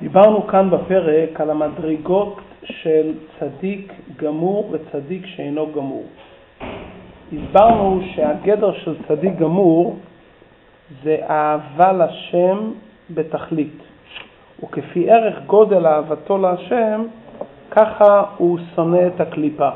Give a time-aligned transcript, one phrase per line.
[0.00, 6.04] דיברנו כאן בפרק על המדרגות של צדיק גמור וצדיק שאינו גמור.
[7.32, 9.96] הסברנו שהגדר של צדיק גמור
[11.02, 12.70] זה אהבה לשם
[13.10, 13.78] בתכלית,
[14.64, 17.02] וכפי ערך גודל אהבתו להשם,
[17.70, 19.68] ככה הוא שונא את הקליפה.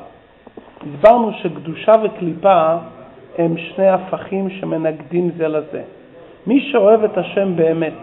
[0.80, 2.76] הסברנו שקדושה וקליפה
[3.38, 5.82] הם שני הפכים שמנגדים זה לזה.
[6.46, 7.94] מי שאוהב את השם באמת,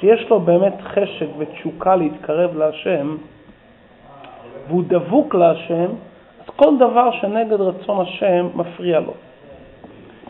[0.00, 3.16] שיש לו באמת חשק ותשוקה להתקרב להשם,
[4.68, 5.86] והוא דבוק להשם,
[6.40, 9.12] אז כל דבר שנגד רצון השם מפריע לו.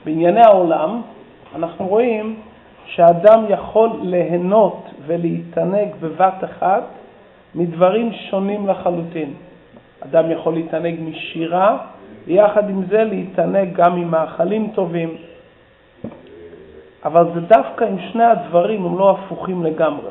[0.04, 1.00] בענייני העולם
[1.56, 2.36] אנחנו רואים
[2.86, 6.82] שאדם יכול ליהנות ולהתענג בבת אחת
[7.54, 9.34] מדברים שונים לחלוטין.
[10.00, 11.78] אדם יכול להתענג משירה,
[12.26, 15.16] ויחד עם זה להתענג גם ממאכלים טובים.
[17.04, 20.10] אבל זה דווקא עם שני הדברים הם לא הפוכים לגמרי.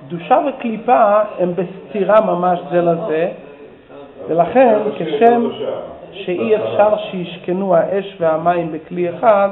[0.00, 3.30] קדושה וקליפה הם בסתירה ממש זה לזה,
[4.28, 5.48] ולכן כשם
[6.12, 9.48] שאי אפשר שישכנו האש והמים בכלי אחד,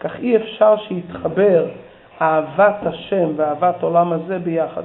[0.00, 1.66] כך אי אפשר שיתחבר
[2.22, 4.82] אהבת השם ואהבת עולם הזה ביחד.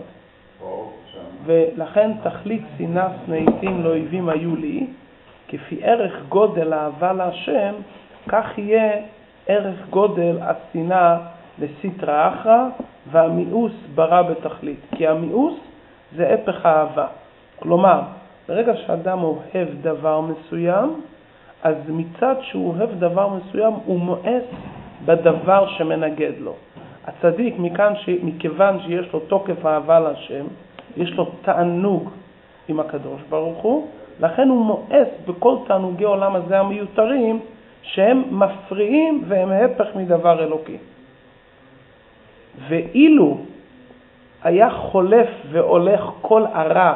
[1.45, 4.87] ולכן תכלית שנאה שנאיתים לאויבים היו לי,
[5.47, 7.73] כפי ערך גודל אהבה להשם,
[8.27, 8.91] כך יהיה
[9.49, 11.17] ערך גודל השנאה
[11.59, 12.67] לסטרא אחרא
[13.11, 14.79] והמיאוס ברא בתכלית.
[14.95, 15.53] כי המיאוס
[16.15, 17.07] זה הפך האהבה.
[17.59, 18.01] כלומר,
[18.47, 21.01] ברגע שאדם אוהב דבר מסוים,
[21.63, 24.43] אז מצד שהוא אוהב דבר מסוים הוא מואס
[25.05, 26.53] בדבר שמנגד לו.
[27.07, 28.09] הצדיק, מכאן ש...
[28.23, 30.45] מכיוון שיש לו תוקף אהבה להשם,
[30.97, 32.09] יש לו תענוג
[32.67, 33.87] עם הקדוש ברוך הוא,
[34.19, 37.39] לכן הוא מואס בכל תענוגי עולם הזה המיותרים,
[37.81, 40.77] שהם מפריעים והם הפך מדבר אלוקי.
[42.67, 43.37] ואילו
[44.43, 46.93] היה חולף והולך כל הרע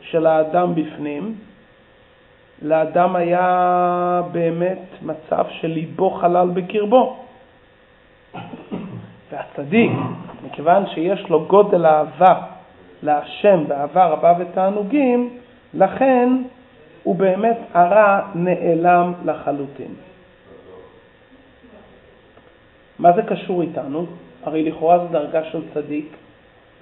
[0.00, 1.34] של האדם בפנים,
[2.62, 7.16] לאדם היה באמת מצב של ליבו חלל בקרבו.
[9.32, 9.92] והצדיק,
[10.46, 12.34] מכיוון שיש לו גודל אהבה
[13.02, 15.30] להשם באהבה רבה ותענוגים,
[15.74, 16.28] לכן
[17.02, 19.94] הוא באמת הרע נעלם לחלוטין.
[22.98, 24.06] מה זה קשור איתנו?
[24.44, 26.16] הרי לכאורה זו דרגה של צדיק,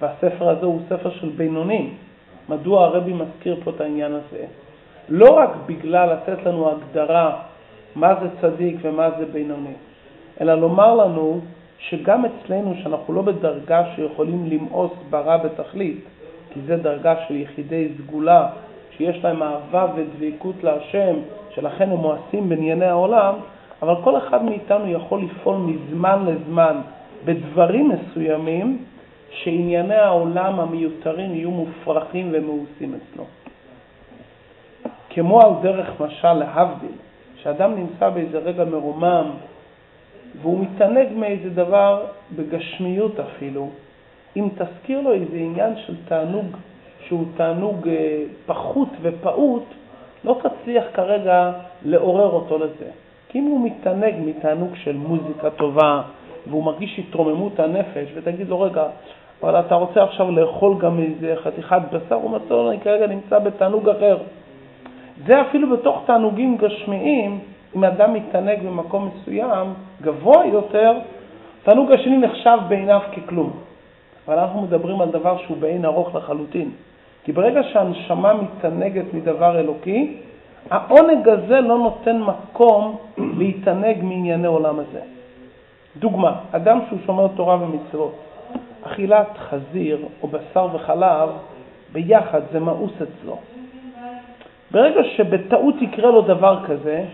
[0.01, 1.93] והספר הזה הוא ספר של בינונים.
[2.49, 4.45] מדוע הרבי מזכיר פה את העניין הזה?
[5.09, 7.41] לא רק בגלל לתת לנו הגדרה
[7.95, 9.73] מה זה צדיק ומה זה בינוני,
[10.41, 11.39] אלא לומר לנו
[11.79, 16.05] שגם אצלנו, שאנחנו לא בדרגה שיכולים למאוס ברע בתכלית,
[16.53, 18.47] כי זה דרגה של יחידי סגולה,
[18.97, 21.15] שיש להם אהבה ודבקות להשם,
[21.49, 23.33] שלכן הם מואסים בענייני העולם,
[23.81, 26.81] אבל כל אחד מאיתנו יכול לפעול מזמן לזמן
[27.25, 28.85] בדברים מסוימים
[29.29, 33.23] שענייני העולם המיותרים יהיו מופרכים ומאוסים אצלו.
[35.09, 36.91] כמו על דרך משל להבדיל,
[37.35, 39.31] שאדם נמצא באיזה רגע מרומם
[40.41, 43.69] והוא מתענג מאיזה דבר בגשמיות אפילו,
[44.35, 46.45] אם תזכיר לו איזה עניין של תענוג
[47.07, 49.63] שהוא תענוג אה, פחות ופעוט,
[50.23, 51.51] לא תצליח כרגע
[51.85, 53.04] לעורר אותו לזה.
[53.35, 56.01] כי אם הוא מתענג מתענוג של מוזיקה טובה,
[56.47, 58.83] והוא מרגיש התרוממות הנפש, ותגיד לו, רגע,
[59.43, 63.39] אבל אתה רוצה עכשיו לאכול גם איזה חתיכת בשר, הוא אומר, לא, אני כרגע נמצא
[63.39, 64.17] בתענוג אחר.
[65.25, 67.39] זה אפילו בתוך תענוגים גשמיים,
[67.75, 69.67] אם אדם מתענג במקום מסוים,
[70.01, 70.93] גבוה יותר,
[71.63, 73.51] תענוג השני נחשב בעיניו ככלום.
[74.27, 76.69] אבל אנחנו מדברים על דבר שהוא בעין ארוך לחלוטין.
[77.23, 80.17] כי ברגע שהנשמה מתענגת מדבר אלוקי,
[80.69, 85.01] העונג הזה לא נותן מקום להתענג מענייני עולם הזה.
[85.97, 88.15] דוגמה, אדם שהוא שומר תורה ומצוות,
[88.83, 91.29] אכילת חזיר או בשר וחלב
[91.93, 93.37] ביחד זה מאוס אצלו.
[94.71, 97.05] ברגע שבטעות יקרה לו דבר כזה,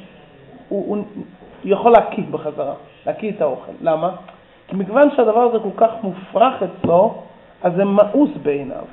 [0.69, 1.05] הוא, הוא
[1.63, 2.73] יכול להקיא בחזרה,
[3.05, 3.71] להקיא את האוכל.
[3.81, 4.11] למה?
[4.67, 7.13] כי מכיוון שהדבר הזה כל כך מופרך אצלו,
[7.63, 8.85] אז זה מאוס בעיניו.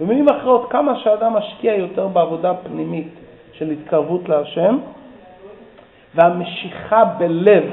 [0.00, 3.14] במילים אחרות, כמה שאדם משקיע יותר בעבודה פנימית
[3.58, 4.78] של התקרבות להשם,
[6.14, 7.64] והמשיכה בלב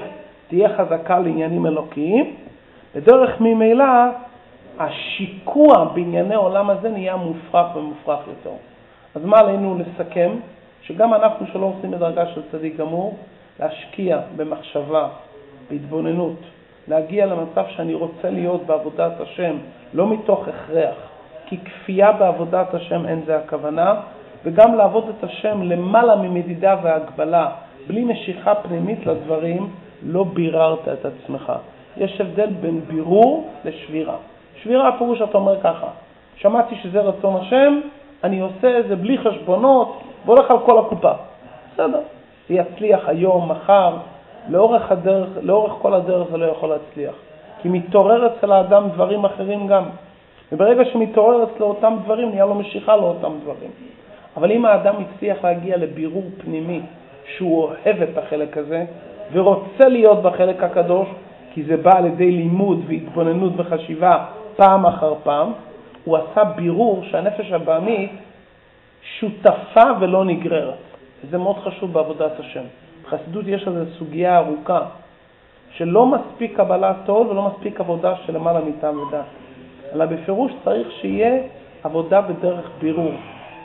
[0.47, 2.35] תהיה חזקה לעניינים אלוקיים,
[2.95, 3.85] בדרך ממילא
[4.79, 8.55] השיקוע בענייני עולם הזה נהיה מופרך ומופרך יותר.
[9.15, 10.31] אז מה עלינו לסכם?
[10.81, 13.17] שגם אנחנו שלא עושים בדרגה של צדיק גמור,
[13.59, 15.07] להשקיע במחשבה,
[15.69, 16.39] בהתבוננות,
[16.87, 19.55] להגיע למצב שאני רוצה להיות בעבודת השם,
[19.93, 20.95] לא מתוך הכרח,
[21.45, 23.95] כי כפייה בעבודת השם אין זה הכוונה,
[24.45, 27.49] וגם לעבוד את השם למעלה ממדידה והגבלה,
[27.87, 29.69] בלי משיכה פנימית לדברים,
[30.03, 31.53] לא ביררת את עצמך.
[31.97, 34.15] יש הבדל בין בירור לשבירה.
[34.63, 35.87] שבירה הפירוש אתה אומר ככה,
[36.35, 37.79] שמעתי שזה רצון השם,
[38.23, 41.11] אני עושה את זה בלי חשבונות, והולך על כל הקופה.
[41.73, 41.99] בסדר,
[42.49, 43.97] זה יצליח היום, מחר,
[44.49, 47.15] לאורך, הדרך, לאורך כל הדרך זה לא יכול להצליח.
[47.61, 49.83] כי מתעורר אצל האדם דברים אחרים גם.
[50.51, 53.69] וברגע שמתעורר אצלו אותם דברים, נהיה לו משיכה לאותם דברים.
[54.37, 56.81] אבל אם האדם הצליח להגיע לבירור פנימי
[57.37, 58.85] שהוא אוהב את החלק הזה
[59.31, 61.07] ורוצה להיות בחלק הקדוש,
[61.53, 65.51] כי זה בא על ידי לימוד והתבוננות וחשיבה פעם אחר פעם,
[66.03, 68.11] הוא עשה בירור שהנפש הבעמית
[69.19, 70.77] שותפה ולא נגררת.
[71.23, 72.63] וזה מאוד חשוב בעבודת השם.
[73.03, 74.81] בחסידות יש איזו סוגיה ארוכה,
[75.71, 79.25] שלא מספיק קבלת עול ולא מספיק עבודה של למעלה מטעם ודעת,
[79.93, 81.37] אלא בפירוש צריך שיהיה
[81.83, 83.11] עבודה בדרך בירור.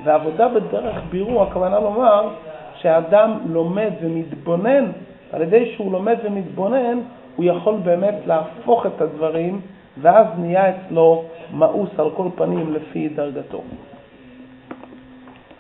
[0.05, 2.29] ועבודה בדרך בירור, הכוונה לומר
[2.75, 4.93] שהאדם לומד ומתבונן,
[5.33, 6.99] על ידי שהוא לומד ומתבונן,
[7.37, 9.61] הוא יכול באמת להפוך את הדברים,
[10.01, 11.25] ואז נהיה אצלו
[11.55, 13.63] מאוס על כל פנים לפי דרגתו.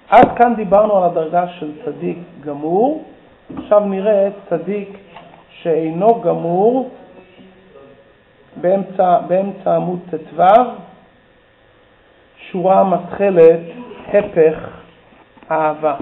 [0.09, 3.05] עד כאן דיברנו על הדרגה של צדיק גמור,
[3.57, 4.99] עכשיו נראה צדיק
[5.51, 6.91] שאינו גמור
[8.57, 10.43] באמצע, באמצע עמוד ט"ו,
[12.51, 13.61] שורה מתחלת,
[14.15, 14.69] הפך
[15.51, 15.95] אהבה.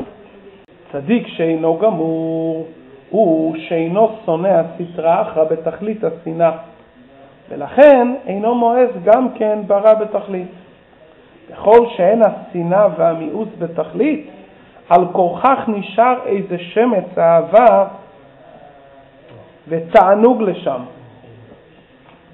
[0.92, 2.66] צדיק שאינו גמור
[3.10, 6.50] הוא שאינו שונא הסטרא אחרא בתכלית השנאה,
[7.48, 10.48] ולכן אינו מואס גם כן ברע בתכלית.
[11.50, 14.30] ככל שאין השנאה והמיאוס בתכלית,
[14.88, 17.84] על כורכך נשאר איזה שמץ אהבה
[19.68, 20.80] ותענוג לשם,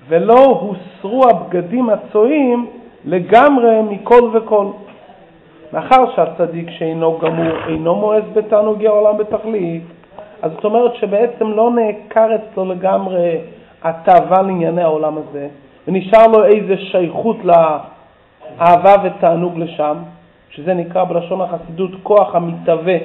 [0.08, 2.66] ולא הוסרו הבגדים הצועים
[3.04, 4.66] לגמרי מכל וכל.
[5.74, 9.82] מאחר שהצדיק שאינו גמור אינו מואס בתענוגי העולם בתכלית,
[10.42, 13.38] אז זאת אומרת שבעצם לא נעקר אצלו לגמרי
[13.82, 15.48] התאווה לענייני העולם הזה,
[15.88, 19.96] ונשאר לו איזה שייכות לאהבה ותענוג לשם,
[20.50, 22.96] שזה נקרא בלשון החסידות כוח המתהווה.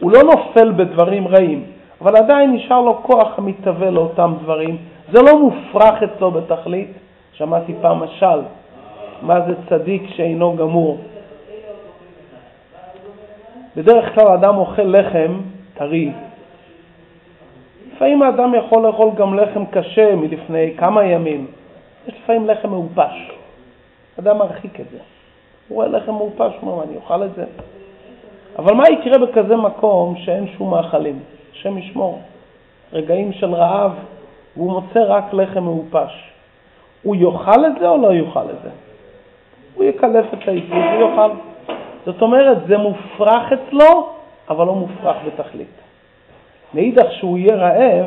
[0.00, 1.64] הוא לא נופל בדברים רעים,
[2.00, 4.76] אבל עדיין נשאר לו כוח המתהווה לאותם דברים.
[5.12, 6.92] זה לא מופרך אצלו בתכלית.
[7.32, 8.40] שמעתי פעם משל,
[9.22, 10.98] מה זה צדיק שאינו גמור.
[13.76, 15.40] בדרך כלל אדם אוכל לחם
[15.74, 16.12] טרי.
[17.92, 21.46] לפעמים האדם יכול לאכול גם לחם קשה מלפני כמה ימים.
[22.08, 23.30] יש לפעמים לחם מעופש.
[24.18, 24.98] אדם מרחיק את זה.
[25.68, 27.44] הוא רואה לחם מעופש, הוא אומר, אני אוכל את זה?
[28.58, 31.18] אבל מה יקרה בכזה מקום שאין שום מאכלים?
[31.52, 32.20] השם ישמור.
[32.92, 33.92] רגעים של רעב,
[34.56, 36.30] והוא מוצא רק לחם מעופש.
[37.02, 38.70] הוא יאכל את זה או לא יאכל את זה?
[39.74, 41.30] הוא יקלף את העיסוק ויאכל.
[42.06, 44.08] זאת אומרת, זה מופרך אצלו,
[44.48, 45.80] אבל לא מופרך בתכלית.
[46.74, 48.06] מאידך שהוא יהיה רעב,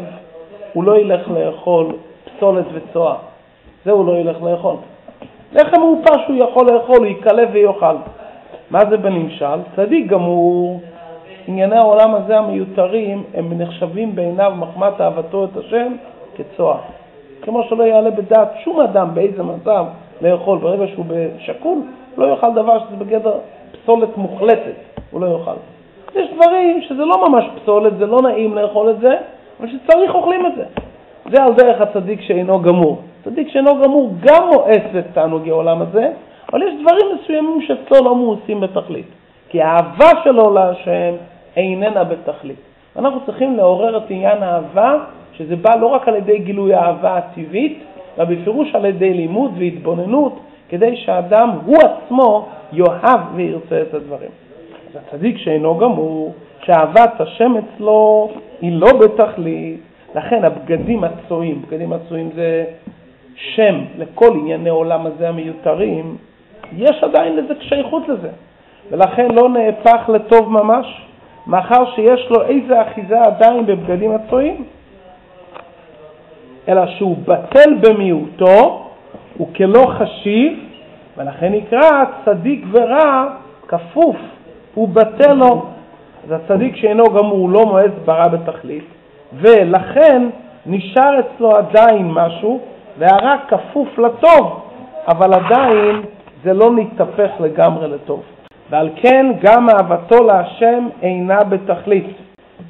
[0.73, 1.95] הוא לא ילך לאכול
[2.25, 3.15] פסולת וצואה.
[3.85, 4.75] זה הוא לא ילך לאכול.
[5.53, 7.95] לחם מעופש הוא יכול לאכול, הוא יקלף ויאכל.
[8.71, 9.59] מה זה בנמשל?
[9.75, 10.81] צדיק גמור,
[11.47, 15.93] ענייני העולם הזה המיותרים, הם נחשבים בעיניו מחמת אהבתו את השם
[16.35, 16.77] כצואה.
[17.41, 19.85] כמו שלא יעלה בדעת שום אדם באיזה מצב
[20.21, 21.77] לאכול, ברגע שהוא בשקול,
[22.17, 23.33] לא יאכל דבר שזה בגדר
[23.87, 24.75] פסולת מוחלטת,
[25.11, 25.51] הוא לא יאכל.
[26.15, 29.15] יש דברים שזה לא ממש פסולת, זה לא נעים לאכול את זה,
[29.59, 30.63] אבל שצריך אוכלים את זה.
[31.31, 33.01] זה על דרך הצדיק שאינו גמור.
[33.23, 36.11] צדיק שאינו גמור גם מואס את תענוגי העולם הזה,
[36.51, 39.05] אבל יש דברים מסוימים שאצלו לא מאוסים בתכלית.
[39.49, 41.13] כי האהבה שלו להשם
[41.57, 42.59] איננה בתכלית.
[42.95, 44.95] אנחנו צריכים לעורר את עניין האהבה,
[45.33, 47.83] שזה בא לא רק על ידי גילוי האהבה הטבעית,
[48.17, 50.39] אלא בפירוש על ידי לימוד והתבוננות,
[50.69, 54.29] כדי שהאדם הוא עצמו יאהב וירצה את הדברים.
[54.89, 56.33] אז הצדיק שאינו גמור,
[56.65, 58.29] שאהבת השם אצלו
[58.61, 59.79] היא לא בתכלית,
[60.15, 62.65] לכן הבגדים הצועים, בגדים הצועים זה
[63.35, 66.17] שם לכל ענייני עולם הזה המיותרים,
[66.77, 68.29] יש עדיין לזה שייכות לזה,
[68.91, 71.01] ולכן לא נהפך לטוב ממש,
[71.47, 74.63] מאחר שיש לו איזה אחיזה עדיין בבגדים הצועים,
[76.67, 78.86] אלא שהוא בטל במיעוטו,
[79.37, 80.59] הוא כלא חשיב,
[81.17, 83.27] ולכן נקרא צדיק ורע
[83.67, 84.15] כפוף,
[84.73, 85.65] הוא בטל לו.
[86.23, 88.83] אז הצדיק שאינו גמור לא מועץ ברע בתכלית,
[89.33, 90.29] ולכן
[90.65, 92.59] נשאר אצלו עדיין משהו,
[92.97, 94.63] והרע כפוף לטוב,
[95.07, 96.01] אבל עדיין
[96.43, 98.23] זה לא מתהפך לגמרי לטוב.
[98.69, 102.07] ועל כן גם אהבתו להשם אינה בתכלית.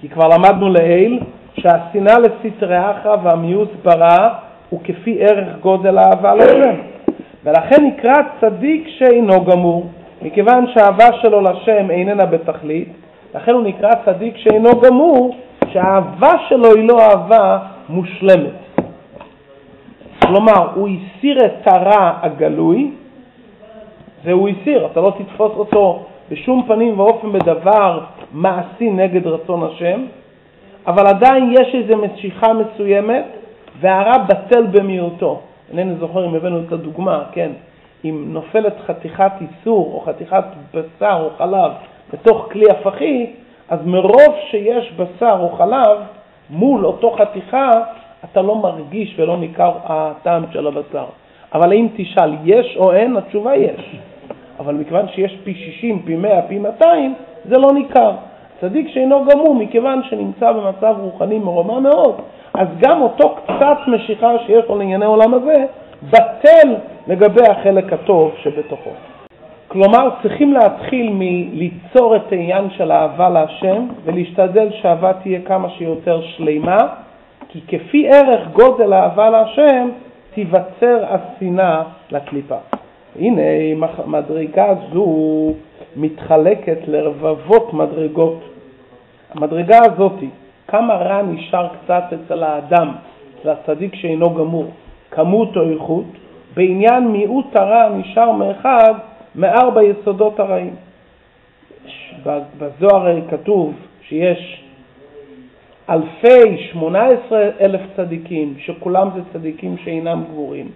[0.01, 1.20] כי כבר למדנו לעיל
[1.60, 4.30] שהשנאה לסטרי אחרא והמיאוס ברע
[4.69, 6.75] הוא כפי ערך גודל האהבה להשם.
[7.43, 9.89] ולכן נקרא צדיק שאינו גמור,
[10.21, 12.89] מכיוון שהאהבה שלו לשם איננה בתכלית,
[13.36, 15.36] לכן הוא נקרא צדיק שאינו גמור,
[15.71, 17.59] שהאהבה שלו היא לא אהבה
[17.89, 18.51] מושלמת.
[20.25, 22.91] כלומר, הוא הסיר את הרע הגלוי,
[24.24, 28.00] זה הוא הסיר, אתה לא תתפוס אותו בשום פנים ואופן בדבר
[28.33, 30.01] מעשי נגד רצון השם,
[30.88, 33.25] אבל עדיין יש איזו משיכה מסוימת
[33.79, 35.39] והרע בטל במיעוטו.
[35.72, 37.51] אינני זוכר אם הבאנו את הדוגמה, כן,
[38.05, 40.43] אם נופלת חתיכת איסור או חתיכת
[40.74, 41.72] בשר או חלב
[42.13, 43.25] בתוך כלי הפכי,
[43.69, 45.98] אז מרוב שיש בשר או חלב,
[46.50, 47.72] מול אותו חתיכה
[48.24, 51.05] אתה לא מרגיש ולא ניכר הטעם של הבשר.
[51.53, 53.96] אבל אם תשאל יש או אין, התשובה יש.
[54.60, 57.15] אבל מכיוון שיש פי 60, פי 100, פי 200,
[57.46, 58.12] זה לא ניכר.
[58.62, 62.22] צדיק שאינו גמור, מכיוון שנמצא במצב רוחני מרומם מאוד,
[62.57, 65.65] אז גם אותו קצת משיכה שיש לו לענייני עולם הזה,
[66.03, 66.75] בטל
[67.07, 68.89] לגבי החלק הטוב שבתוכו.
[69.67, 76.77] כלומר, צריכים להתחיל מליצור את העניין של אהבה להשם ולהשתדל שהאהבה תהיה כמה שיותר שלימה,
[77.49, 79.89] כי כפי ערך גודל האהבה להשם
[80.33, 82.57] תיווצר השנאה לקליפה.
[83.19, 83.41] הנה,
[84.05, 85.53] מדרגה זו
[85.95, 88.39] מתחלקת לרבבות מדרגות.
[89.33, 90.13] המדרגה הזאת,
[90.67, 92.91] כמה רע נשאר קצת אצל האדם,
[93.39, 94.65] אצל הצדיק שאינו גמור,
[95.12, 96.05] כמות או איכות,
[96.55, 98.93] בעניין מיעוט הרע נשאר מאחד
[99.36, 100.75] מארבע יסודות הרעים.
[102.57, 104.63] בזוהר כתוב שיש
[105.89, 110.67] אלפי, שמונה עשרה אלף צדיקים, שכולם זה צדיקים שאינם גבורים.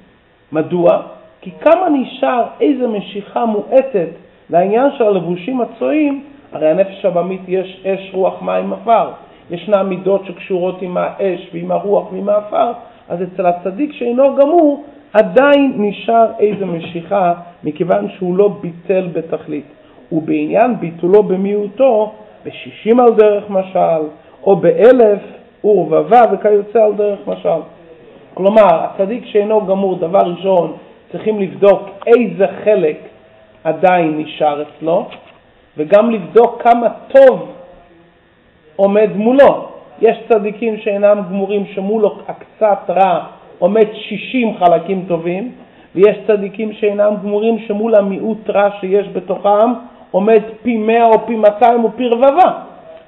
[0.52, 1.02] מדוע?
[1.42, 4.10] כי כמה נשאר איזה משיכה מועטת
[4.50, 9.10] לעניין של הלבושים הצועים, הרי הנפש הבמית יש אש, רוח, מים, עפר.
[9.52, 12.72] ישנן מידות שקשורות עם האש ועם הרוח ועם העפר,
[13.10, 19.66] אז אצל הצדיק שאינו גמור עדיין נשאר איזה משיכה מכיוון שהוא לא ביטל בתכלית.
[20.12, 22.12] ובעניין ביטולו במיעוטו,
[22.46, 24.02] בשישים על דרך משל,
[24.44, 25.20] או באלף
[25.64, 27.62] ורבבה וכיוצא על דרך משל.
[28.34, 30.74] כלומר, הצדיק שאינו גמור, דבר ראשון,
[31.12, 32.98] צריכים לבדוק איזה חלק
[33.64, 35.06] עדיין נשאר אצלו,
[35.78, 37.52] וגם לבדוק כמה טוב
[38.76, 39.68] עומד מולו.
[40.02, 43.26] יש צדיקים שאינם גמורים שמולו הקצת רע
[43.60, 45.52] עומד 60 חלקים טובים,
[45.96, 49.74] ויש צדיקים שאינם גמורים שמול המיעוט רע שיש בתוכם
[50.12, 52.52] עומד פי 100 או פי 200 או פי רבבה.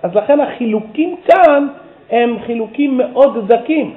[0.03, 1.67] אז לכן החילוקים כאן
[2.11, 3.93] הם חילוקים מאוד דקים.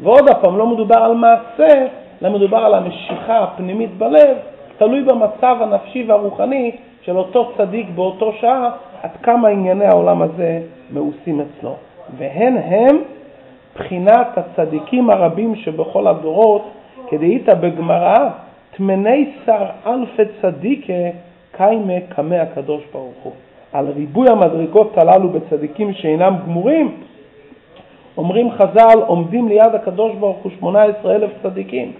[0.00, 1.86] ועוד פעם, לא מדובר על מעשה,
[2.22, 4.36] אלא מדובר על המשיכה הפנימית בלב,
[4.78, 6.70] תלוי במצב הנפשי והרוחני
[7.02, 8.70] של אותו צדיק באותו שעה,
[9.02, 10.60] עד כמה ענייני העולם הזה
[10.92, 11.74] מאוסים אצלו.
[12.18, 12.98] והן הם
[13.74, 16.70] בחינת הצדיקים הרבים שבכל הדורות,
[17.08, 18.28] כדאיתא בגמרא,
[18.76, 20.92] תמני שר אלפי צדיקה
[21.56, 23.32] קיימה קמא הקדוש ברוך הוא.
[23.72, 26.94] על ריבוי המדרגות הללו בצדיקים שאינם גמורים,
[28.16, 31.92] אומרים חז"ל, עומדים ליד הקדוש ברוך הוא 18 אלף צדיקים,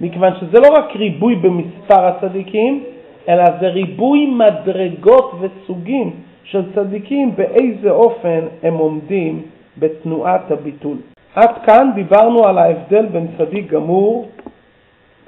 [0.00, 2.84] מכיוון שזה לא רק ריבוי במספר הצדיקים,
[3.28, 6.10] אלא זה ריבוי מדרגות וסוגים
[6.50, 9.42] של צדיקים, באיזה אופן הם עומדים
[9.78, 10.96] בתנועת הביטול.
[11.34, 14.28] עד כאן דיברנו על ההבדל בין צדיק גמור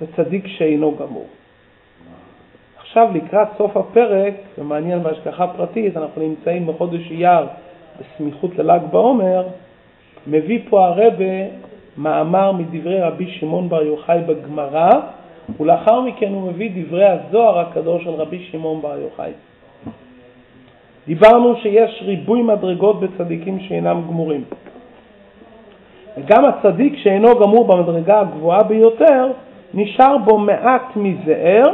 [0.00, 1.26] וצדיק שאינו גמור.
[2.80, 7.46] עכשיו לקראת סוף הפרק, ומעניין בהשגחה פרטית, אנחנו נמצאים בחודש אייר
[8.00, 9.46] בסמיכות לל"ג בעומר,
[10.26, 11.34] מביא פה הרבה
[11.98, 14.90] מאמר מדברי רבי שמעון בר יוחאי בגמרא,
[15.60, 19.32] ולאחר מכן הוא מביא דברי הזוהר הקדוש של רבי שמעון בר יוחאי.
[21.08, 24.44] דיברנו שיש ריבוי מדרגות בצדיקים שאינם גמורים.
[26.18, 29.32] וגם הצדיק שאינו גמור במדרגה הגבוהה ביותר,
[29.74, 31.64] נשאר בו מעט מזער,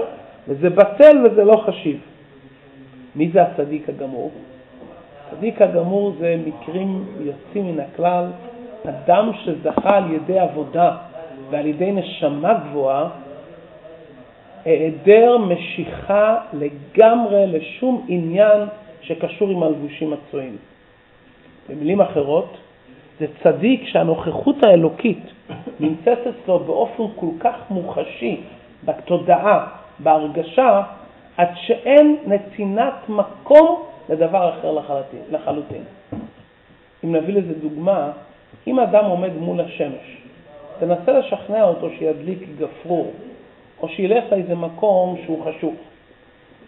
[0.48, 2.00] וזה בטל וזה לא חשיב.
[3.16, 4.30] מי זה הצדיק הגמור?
[5.28, 8.24] הצדיק הגמור זה מקרים יוצאים מן הכלל,
[8.88, 10.96] אדם שזכה על ידי עבודה
[11.50, 13.08] ועל ידי נשמה גבוהה,
[14.64, 18.60] היעדר משיכה לגמרי לשום עניין
[19.06, 20.56] שקשור עם הלבושים הצועים.
[21.68, 22.56] במילים אחרות,
[23.20, 25.22] זה צדיק שהנוכחות האלוקית
[25.80, 28.40] נמצאת אצלו באופן כל כך מוחשי
[28.84, 29.66] בתודעה,
[29.98, 30.82] בהרגשה,
[31.36, 34.78] עד שאין נתינת מקום לדבר אחר
[35.30, 35.82] לחלוטין.
[37.04, 38.10] אם נביא לזה דוגמה,
[38.66, 40.16] אם אדם עומד מול השמש,
[40.78, 43.12] תנסה לשכנע אותו שידליק גפרור,
[43.82, 45.74] או שילך לאיזה מקום שהוא חשוך.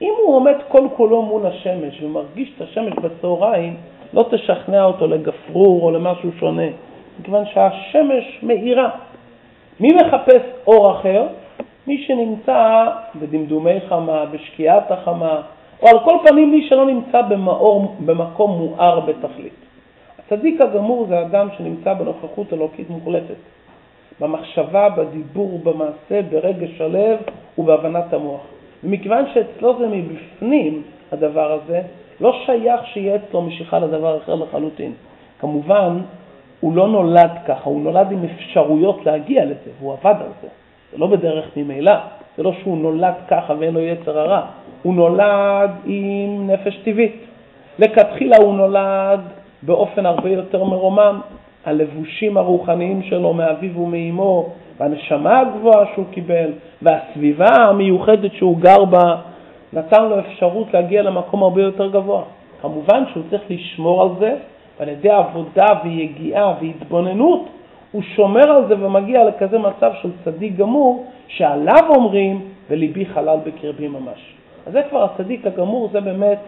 [0.03, 3.77] אם הוא עומד כל כולו מול השמש ומרגיש את השמש בצהריים,
[4.13, 6.67] לא תשכנע אותו לגפרור או למשהו שונה,
[7.21, 8.91] מכיוון שהשמש מאירה.
[9.81, 11.27] מי מחפש אור אחר?
[11.87, 12.87] מי שנמצא
[13.17, 15.43] בדמדומי חמה, בשקיעת החמה,
[15.83, 19.53] או על כל פנים מי שלא נמצא במאור, במקום מואר בתכלית.
[20.19, 23.35] הצדיק הגמור זה אדם שנמצא בנוכחות אלוקית מוחלטת,
[24.21, 27.19] במחשבה, בדיבור ובמעשה, ברגש הלב
[27.59, 28.56] ובהבנת המוח.
[28.85, 31.83] ומכיוון שאצלו זה מבפנים, הדבר הזה,
[32.21, 34.93] לא שייך שיהיה אצלו משיכה לדבר אחר לחלוטין.
[35.41, 35.99] כמובן,
[36.61, 40.49] הוא לא נולד ככה, הוא נולד עם אפשרויות להגיע לזה, והוא עבד על זה.
[40.93, 41.93] זה לא בדרך ממילא,
[42.37, 44.43] זה לא שהוא נולד ככה ואין לו יצר הרע,
[44.83, 47.17] הוא נולד עם נפש טבעית.
[47.79, 49.21] לכתחילה הוא נולד
[49.63, 51.21] באופן הרבה יותר מרומם,
[51.65, 54.49] הלבושים הרוחניים שלו מאביו ומאמו,
[54.81, 56.53] והנשמה הגבוהה שהוא קיבל,
[56.83, 59.17] והסביבה המיוחדת שהוא גר בה,
[59.73, 62.23] נתן לו אפשרות להגיע למקום הרבה יותר גבוה.
[62.63, 64.35] כמובן שהוא צריך לשמור על זה,
[64.79, 67.49] ועל ידי עבודה ויגיעה והתבוננות,
[67.93, 72.41] הוא שומר על זה ומגיע לכזה מצב של צדיק גמור, שעליו אומרים,
[72.71, 74.35] וליבי חלל בקרבי ממש.
[74.67, 76.39] אז זה כבר הצדיק הגמור, זה באמת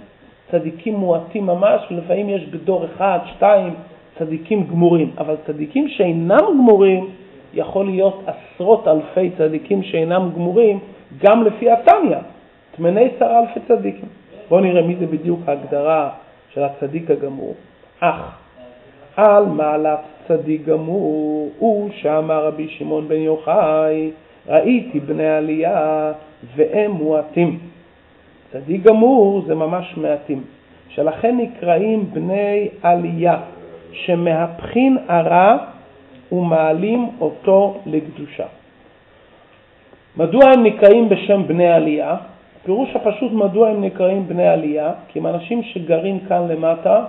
[0.50, 3.74] צדיקים מועטים ממש, ולפעמים יש בדור אחד, שתיים,
[4.18, 7.06] צדיקים גמורים, אבל צדיקים שאינם גמורים,
[7.54, 10.78] יכול להיות עשרות אלפי צדיקים שאינם גמורים,
[11.22, 12.18] גם לפי התניא,
[12.76, 14.08] תמני עשרה אלפי צדיקים.
[14.48, 16.10] בואו נראה מי זה בדיוק ההגדרה
[16.54, 17.54] של הצדיק הגמור.
[18.00, 18.38] אך
[19.16, 24.10] על מעלת צדיק גמור הוא שאמר רבי שמעון בן יוחאי,
[24.48, 26.12] ראיתי בני עלייה
[26.56, 27.58] והם מועטים.
[28.52, 30.42] צדיק גמור זה ממש מעטים,
[30.88, 33.40] שלכן נקראים בני עלייה,
[33.92, 35.56] שמהפכין הרע
[36.32, 38.46] ומעלים אותו לקדושה.
[40.16, 42.16] מדוע הם נקראים בשם בני עלייה?
[42.64, 47.04] פירוש הפשוט מדוע הם נקראים בני עלייה, כי הם אנשים שגרים כאן למטה,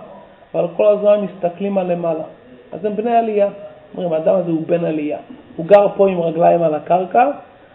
[0.54, 2.24] אבל כל הזמן מסתכלים על למעלה.
[2.72, 3.50] אז הם בני עלייה.
[3.96, 5.18] אומרים, האדם הזה הוא בן עלייה.
[5.56, 7.32] הוא גר פה עם רגליים על הקרקע,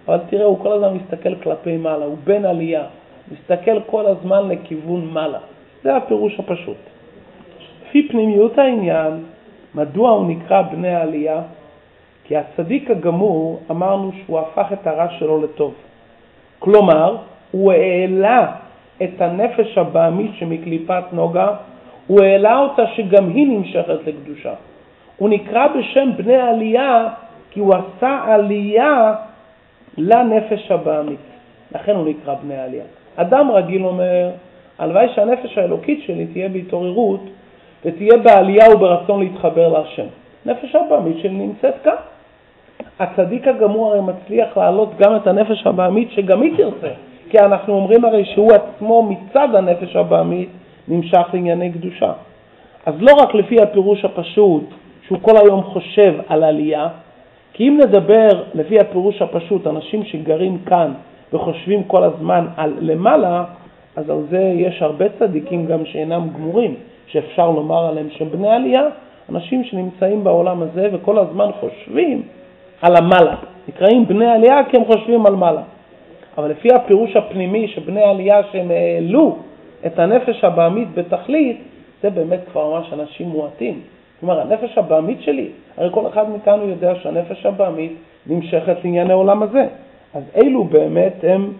[0.09, 2.85] אבל תראה, הוא כל הזמן מסתכל כלפי מעלה, הוא בן עלייה.
[3.33, 5.39] מסתכל כל הזמן לכיוון מעלה.
[5.83, 6.77] זה הפירוש הפשוט.
[7.83, 9.25] לפי פנימיות העניין,
[9.75, 11.41] מדוע הוא נקרא בני העלייה?
[12.25, 15.75] כי הצדיק הגמור, אמרנו שהוא הפך את הרע שלו לטוב.
[16.59, 17.17] כלומר,
[17.51, 18.53] הוא העלה
[19.03, 21.49] את הנפש הבעמית שמקליפת נוגה,
[22.07, 24.55] הוא העלה אותה שגם היא נמשכת לקדושה.
[25.17, 27.09] הוא נקרא בשם בני עלייה
[27.51, 29.15] כי הוא עשה עלייה
[29.99, 31.21] לנפש הבעמית.
[31.75, 32.85] לכן הוא נקרא בני עלייה.
[33.17, 34.31] אדם רגיל אומר,
[34.79, 37.21] הלוואי שהנפש האלוקית שלי תהיה בהתעוררות
[37.85, 40.07] ותהיה בעלייה וברצון להתחבר להשם.
[40.47, 41.95] נפש הבעמית שלי נמצאת כאן.
[42.99, 46.93] הצדיק הגמור הרי מצליח להעלות גם את הנפש הבעמית שגם היא תרצה,
[47.31, 50.49] כי אנחנו אומרים הרי שהוא עצמו מצד הנפש הבעמית
[50.89, 52.13] נמשך לענייני קדושה.
[52.87, 54.65] אז לא רק לפי הפירוש הפשוט
[55.07, 56.89] שהוא כל היום חושב על עלייה,
[57.53, 60.93] כי אם נדבר לפי הפירוש הפשוט, אנשים שגרים כאן
[61.33, 63.45] וחושבים כל הזמן על למעלה,
[63.97, 66.75] אז על זה יש הרבה צדיקים גם שאינם גמורים,
[67.15, 68.83] שאפשר לומר עליהם שהם בני עלייה,
[69.31, 72.23] אנשים שנמצאים בעולם הזה וכל הזמן חושבים
[72.83, 73.35] על המעלה.
[73.69, 75.63] נקראים בני עלייה כי הם חושבים על מעלה.
[76.39, 79.37] אבל לפי הפירוש הפנימי שבני עלייה שהם העלו
[79.87, 81.61] את הנפש הבעמית בתכלית,
[82.03, 83.81] זה באמת כבר ממש אנשים מועטים.
[84.21, 87.93] כלומר, הנפש הבעמית שלי, הרי כל אחד מאיתנו יודע שהנפש הבעמית
[88.27, 89.67] נמשכת לענייני העולם הזה.
[90.15, 91.53] אז אלו באמת הם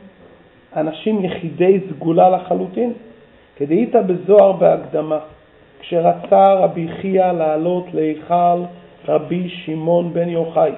[0.77, 2.93] אנשים יחידי סגולה לחלוטין.
[3.57, 5.19] כדאית בזוהר בהקדמה,
[5.87, 8.63] כשרצה רבי חייא לעלות להיכל
[9.09, 10.73] רבי שמעון בן יוחאי,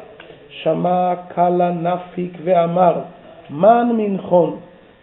[0.49, 2.95] שמע קלה נפיק ואמר,
[3.51, 4.57] מן מנחון,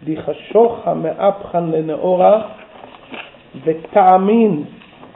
[0.04, 2.42] דיחשוך מאפחן לנאורה,
[3.64, 4.64] ותאמין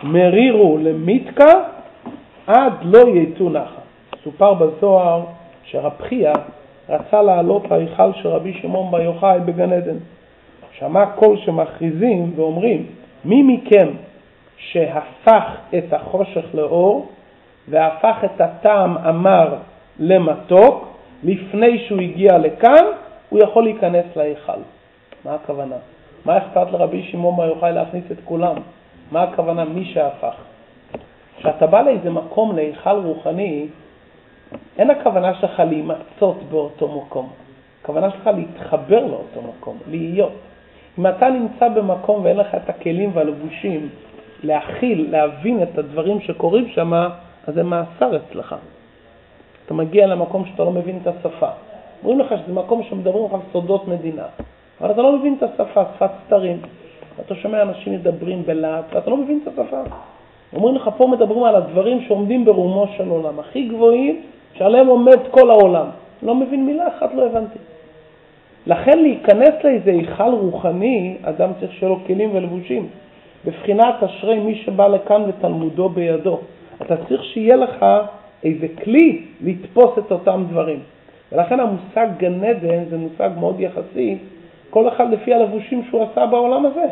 [0.02, 1.52] מרירו למיתקה,
[2.46, 3.80] עד לא יתו נחה.
[4.24, 5.22] סופר בזוהר
[5.64, 6.32] שרב חייא
[6.88, 9.96] רצה לעלות להיכל של רבי שמעון בר יוחאי בגן עדן.
[10.78, 12.86] שמע קול שמכריזים ואומרים,
[13.24, 13.88] מי מכם
[14.58, 15.42] שהפך
[15.78, 17.08] את החושך לאור
[17.68, 19.54] והפך את הטעם אמר
[19.98, 20.88] למתוק,
[21.24, 22.84] לפני שהוא הגיע לכאן,
[23.28, 24.60] הוא יכול להיכנס להיכל.
[25.24, 25.76] מה הכוונה?
[26.24, 28.54] מה אכפת לרבי שמעון בר יוחאי להכניס את כולם?
[29.12, 30.34] מה הכוונה מי שהפך?
[31.36, 33.66] כשאתה בא לאיזה מקום, להיכל רוחני,
[34.78, 37.30] אין הכוונה שלך להימצאות באותו מקום.
[37.82, 40.32] הכוונה שלך להתחבר לאותו מקום, להיות.
[40.98, 43.88] אם אתה נמצא במקום ואין לך את הכלים והלבושים
[44.42, 46.92] להכיל, להבין את הדברים שקורים שם,
[47.46, 48.54] אז זה מאסר אצלך.
[49.66, 51.48] אתה מגיע למקום שאתה לא מבין את השפה.
[52.04, 54.24] אומרים לך שזה מקום שמדברים לך על סודות מדינה,
[54.80, 56.56] אבל אתה לא מבין את השפה, שפת סתרים.
[57.26, 59.82] אתה שומע אנשים מדברים בלהט ואתה לא מבין את השפה.
[60.52, 64.22] אומרים לך, פה מדברים על הדברים שעומדים ברומו של עולם, הכי גבוהים
[64.54, 65.86] שעליהם עומד כל העולם.
[66.22, 67.58] לא מבין מילה אחת, לא הבנתי.
[68.66, 72.88] לכן להיכנס לאיזה היכל רוחני, אדם צריך שיהיה לו כלים ולבושים.
[73.44, 76.38] בבחינת אשרי מי שבא לכאן ותלמודו בידו.
[76.82, 77.86] אתה צריך שיהיה לך
[78.44, 80.78] איזה כלי לתפוס את אותם דברים.
[81.32, 84.18] ולכן המושג גן עדן זה מושג מאוד יחסי,
[84.70, 86.86] כל אחד לפי הלבושים שהוא עשה בעולם הזה.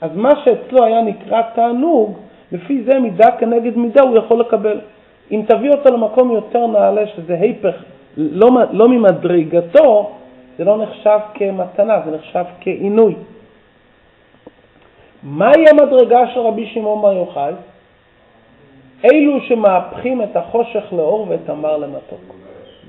[0.00, 2.18] אז מה שאצלו היה נקרא תענוג,
[2.52, 4.80] לפי זה מידה כנגד מידה הוא יכול לקבל.
[5.30, 7.74] אם תביא אותו למקום יותר נעלה, שזה היפך,
[8.16, 10.10] לא, לא ממדרגתו,
[10.58, 13.14] זה לא נחשב כמתנה, זה נחשב כעינוי.
[15.22, 17.52] מהי המדרגה של רבי שמעון בר יוחאי?
[19.04, 22.34] אלו שמהפכים את החושך לאור ואת המר למתוק.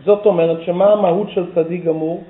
[0.03, 2.23] זאת אומרת שמה המהות של צדיק גמור?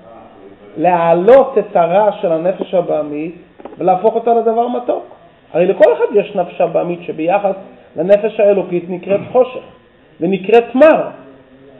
[0.77, 3.35] להעלות את הרע של הנפש הבעמית
[3.77, 5.03] ולהפוך אותה לדבר מתוק.
[5.53, 7.55] הרי לכל אחד יש נפש הבעמית שביחס
[7.95, 9.63] לנפש האלוקית נקראת חושך
[10.19, 11.09] ונקראת מר.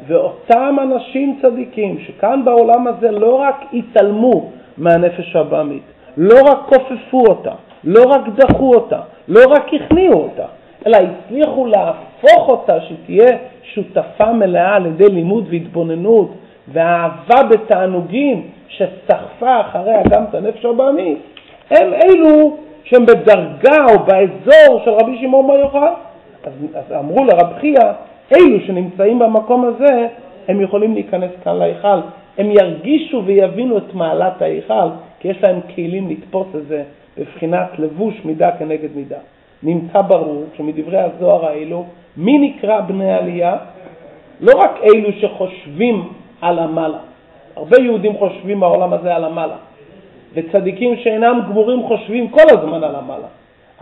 [0.07, 5.83] ואותם אנשים צדיקים שכאן בעולם הזה לא רק התעלמו מהנפש הבעמית,
[6.17, 7.51] לא רק כופפו אותה,
[7.84, 10.46] לא רק דחו אותה, לא רק הכניעו אותה,
[10.88, 16.32] אלא הצליחו להפוך אותה שתהיה שותפה מלאה על ידי לימוד והתבוננות
[16.67, 21.17] ואהבה בתענוגים שסחפה אחריה גם את הנפש הבעמית,
[21.72, 25.89] הם אלו שהם בדרגה או באזור של רבי שמעון בר יוחאי.
[26.43, 27.80] אז, אז אמרו לרב חייא,
[28.34, 30.08] אלו שנמצאים במקום הזה,
[30.48, 32.00] הם יכולים להיכנס כאן להיכל.
[32.38, 34.88] הם ירגישו ויבינו את מעלת ההיכל,
[35.19, 36.84] כי יש להם כלים לתפוס את זה
[37.17, 39.17] בבחינת לבוש מידה כנגד מידה.
[39.63, 41.86] נמצא ברור שמדברי הזוהר האלו,
[42.17, 43.58] מי נקרא בני עלייה?
[44.41, 46.10] לא רק אלו שחושבים
[46.41, 46.97] על המעלה.
[47.56, 49.56] הרבה יהודים חושבים בעולם הזה על המעלה,
[50.34, 53.28] וצדיקים שאינם גמורים חושבים כל הזמן על המעלה,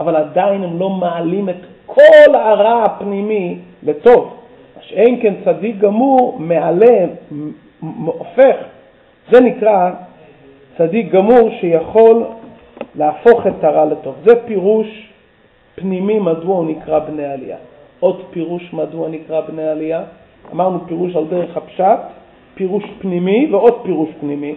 [0.00, 4.36] אבל עדיין הם לא מעלים את כל הרע הפנימי לטוב.
[4.76, 7.04] מה שאין כן צדיק גמור מעלה,
[8.04, 8.56] הופך,
[9.30, 9.90] זה נקרא
[10.78, 12.24] צדיק גמור שיכול
[12.94, 14.14] להפוך את הרע לטוב.
[14.24, 15.12] זה פירוש
[15.74, 17.56] פנימי מדוע הוא נקרא בני עלייה.
[18.00, 20.02] עוד פירוש מדוע נקרא בני עלייה,
[20.52, 22.00] אמרנו פירוש על דרך הפשט,
[22.54, 24.54] פירוש פנימי ועוד פירוש פנימי.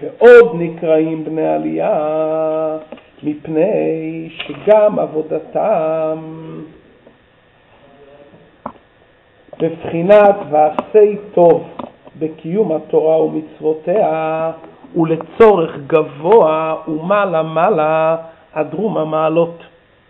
[0.00, 2.78] ועוד נקראים בני עלייה
[3.22, 6.18] מפני שגם עבודתם
[9.58, 11.64] בבחינת ועשי טוב
[12.18, 14.50] בקיום התורה ומצוותיה
[14.96, 18.16] ולצורך גבוה ומעלה מעלה
[18.54, 19.62] הדרום המעלות.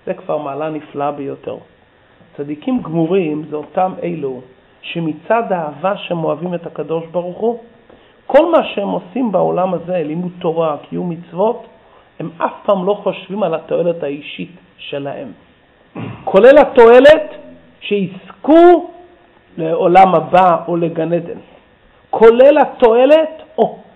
[0.07, 1.57] זה כבר מעלה נפלאה ביותר.
[2.37, 4.41] צדיקים גמורים זה אותם אלו
[4.83, 7.59] שמצד האהבה שהם אוהבים את הקדוש ברוך הוא,
[8.27, 11.67] כל מה שהם עושים בעולם הזה, לימוד תורה, קיום מצוות,
[12.21, 15.33] הם אף פעם לא חושבים על התועלת האישית שלהם.
[16.25, 17.35] כולל התועלת
[17.81, 18.91] שיזכו
[19.57, 21.39] לעולם הבא או לגן עדן.
[22.11, 23.42] כולל התועלת,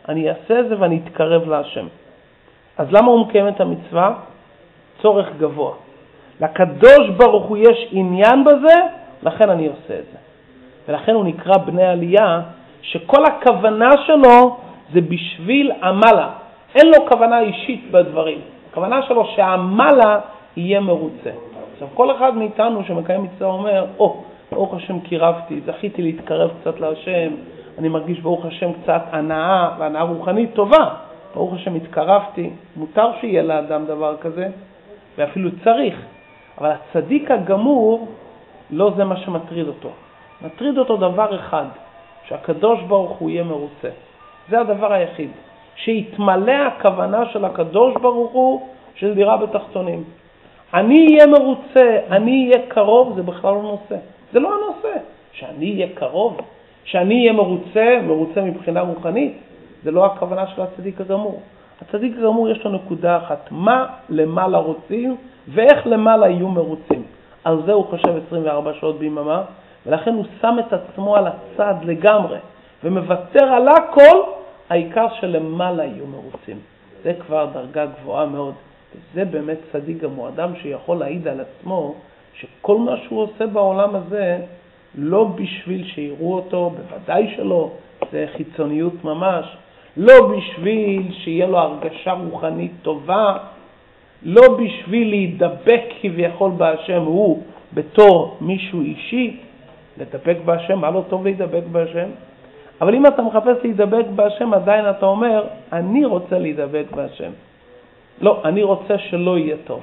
[0.08, 1.86] אני אעשה את זה ואני אתקרב להשם.
[2.78, 4.14] אז למה הוא מקיים את המצווה?
[5.02, 5.72] צורך גבוה.
[6.40, 8.74] לקדוש ברוך הוא יש עניין בזה,
[9.22, 10.18] לכן אני עושה את זה.
[10.88, 12.40] ולכן הוא נקרא בני עלייה,
[12.82, 14.56] שכל הכוונה שלו
[14.92, 16.30] זה בשביל עמלה.
[16.74, 18.38] אין לו כוונה אישית בדברים.
[18.70, 20.20] הכוונה שלו שהעמלה
[20.56, 21.30] יהיה מרוצה.
[21.72, 26.80] עכשיו, כל אחד מאיתנו שמקיים מצווה אומר, או, oh, ברוך השם קירבתי, זכיתי להתקרב קצת
[26.80, 27.30] להשם,
[27.78, 30.94] אני מרגיש ברוך השם קצת הנאה, והנאה רוחנית טובה.
[31.34, 34.48] ברוך השם התקרבתי, מותר שיהיה לאדם דבר כזה,
[35.18, 35.94] ואפילו צריך.
[36.58, 38.08] אבל הצדיק הגמור,
[38.70, 39.88] לא זה מה שמטריד אותו.
[40.42, 41.64] מטריד אותו דבר אחד,
[42.28, 43.88] שהקדוש ברוך הוא יהיה מרוצה.
[44.48, 45.30] זה הדבר היחיד.
[45.76, 50.04] שיתמלא הכוונה של הקדוש ברוך הוא של דירה בתחתונים.
[50.74, 53.96] אני אהיה מרוצה, אני אהיה קרוב, זה בכלל לא נושא.
[54.32, 54.98] זה לא הנושא.
[55.32, 56.40] שאני אהיה קרוב,
[56.86, 59.32] שאני אהיה מרוצה, מרוצה מבחינה רוחנית,
[59.82, 61.40] זה לא הכוונה של הצדיק הגמור.
[61.82, 65.16] הצדיק הגמור יש לו נקודה אחת, מה למעלה רוצים
[65.48, 67.02] ואיך למעלה יהיו מרוצים.
[67.44, 69.42] על זה הוא חושב 24 שעות ביממה,
[69.86, 72.38] ולכן הוא שם את עצמו על הצד לגמרי,
[72.84, 74.22] ומוותר על הכל,
[74.70, 76.56] העיקר שלמעלה יהיו מרוצים.
[77.02, 78.54] זה כבר דרגה גבוהה מאוד.
[78.94, 81.94] וזה באמת צדיק גמור, אדם שיכול להעיד על עצמו
[82.34, 84.38] שכל מה שהוא עושה בעולם הזה,
[84.96, 87.70] לא בשביל שיראו אותו, בוודאי שלא,
[88.12, 89.46] זה חיצוניות ממש,
[89.96, 93.36] לא בשביל שיהיה לו הרגשה רוחנית טובה,
[94.22, 97.42] לא בשביל להידבק כביכול בהשם הוא
[97.74, 99.36] בתור מישהו אישי,
[99.98, 102.08] לדבק בהשם, מה לא טוב להידבק בהשם?
[102.80, 107.30] אבל אם אתה מחפש להידבק בהשם, עדיין אתה אומר, אני רוצה להידבק בהשם.
[108.20, 109.82] לא, אני רוצה שלא יהיה טוב.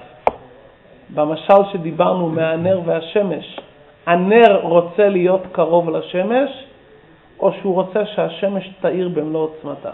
[1.14, 3.60] במשל שדיברנו מהנר והשמש,
[4.06, 6.50] הנר רוצה להיות קרוב לשמש,
[7.40, 9.90] או שהוא רוצה שהשמש תאיר במלוא עוצמתה.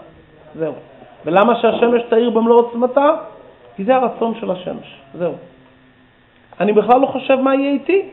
[0.54, 0.72] זהו.
[1.24, 3.10] ולמה שהשמש תאיר במלוא עוצמתה?
[3.76, 5.00] כי זה הרצון של השמש.
[5.14, 5.32] זהו.
[6.60, 8.08] אני בכלל לא חושב מה יהיה איתי.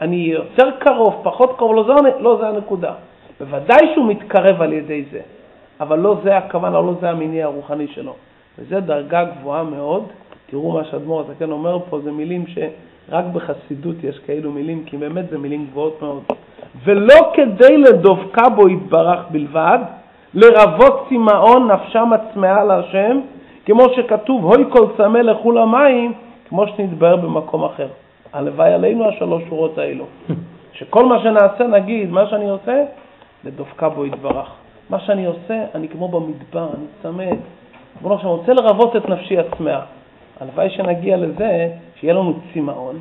[0.00, 2.92] אני יותר קרוב, פחות קרוב, לא, זה, לא זה הנקודה.
[3.40, 5.20] בוודאי שהוא מתקרב על ידי זה,
[5.80, 8.14] אבל לא זה הכוונה, לא זה המניע הרוחני שלו.
[8.58, 10.04] וזו דרגה גבוהה מאוד.
[10.46, 12.44] תראו מה שאדמו"ר הזקן אומר פה, זה מילים
[13.10, 16.22] שרק בחסידות יש כאלו מילים, כי באמת זה מילים גבוהות מאוד.
[16.84, 19.78] ולא כדי לדופקה בו יתברך בלבד,
[20.34, 23.20] לרבות צמאון נפשם הצמאה להשם,
[23.66, 26.12] כמו שכתוב, הוי כל צמא לכו למים,
[26.48, 27.88] כמו שנתבהר במקום אחר.
[28.32, 30.04] הלוואי עלינו השלוש שורות האלו.
[30.72, 32.84] שכל מה שנעשה, נגיד, מה שאני עושה,
[33.44, 34.48] לדופקה בו יתברך.
[34.90, 37.24] מה שאני עושה, אני כמו במדבר, אני צמא.
[38.00, 39.80] בוא עכשיו, אני רוצה לרבות את נפשי הצמאה.
[40.40, 41.68] הלוואי שנגיע לזה,
[42.00, 42.98] שיהיה לנו צמאון,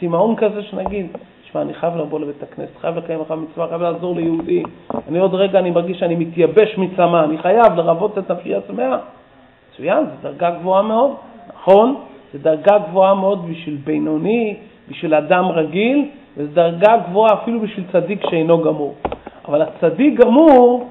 [0.00, 1.06] צמאון כזה שנגיד,
[1.42, 4.62] תשמע, אני חייב לבוא לבית הכנסת, חייב לקיים אחר מצווה, חייב לעזור ליהודי.
[5.08, 8.98] אני עוד רגע, אני מרגיש שאני מתייבש מצמא, אני חייב לרבות את נפשי הצמאה.
[9.72, 11.10] מצוין, זו דרגה גבוהה מאוד,
[11.54, 11.96] נכון?
[12.32, 14.56] זו דרגה גבוהה מאוד בשביל בינוני,
[14.88, 18.94] בשביל אדם רגיל, וזו דרגה גבוהה אפילו בשביל צדיק שאינו גמור.
[19.48, 20.86] אבל הצדיק גמור,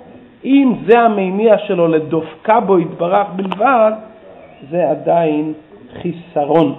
[0.45, 3.91] אם זה המניע שלו לדופקה בו יתברך בלבד,
[4.69, 5.53] זה עדיין
[6.01, 6.75] חיסרון.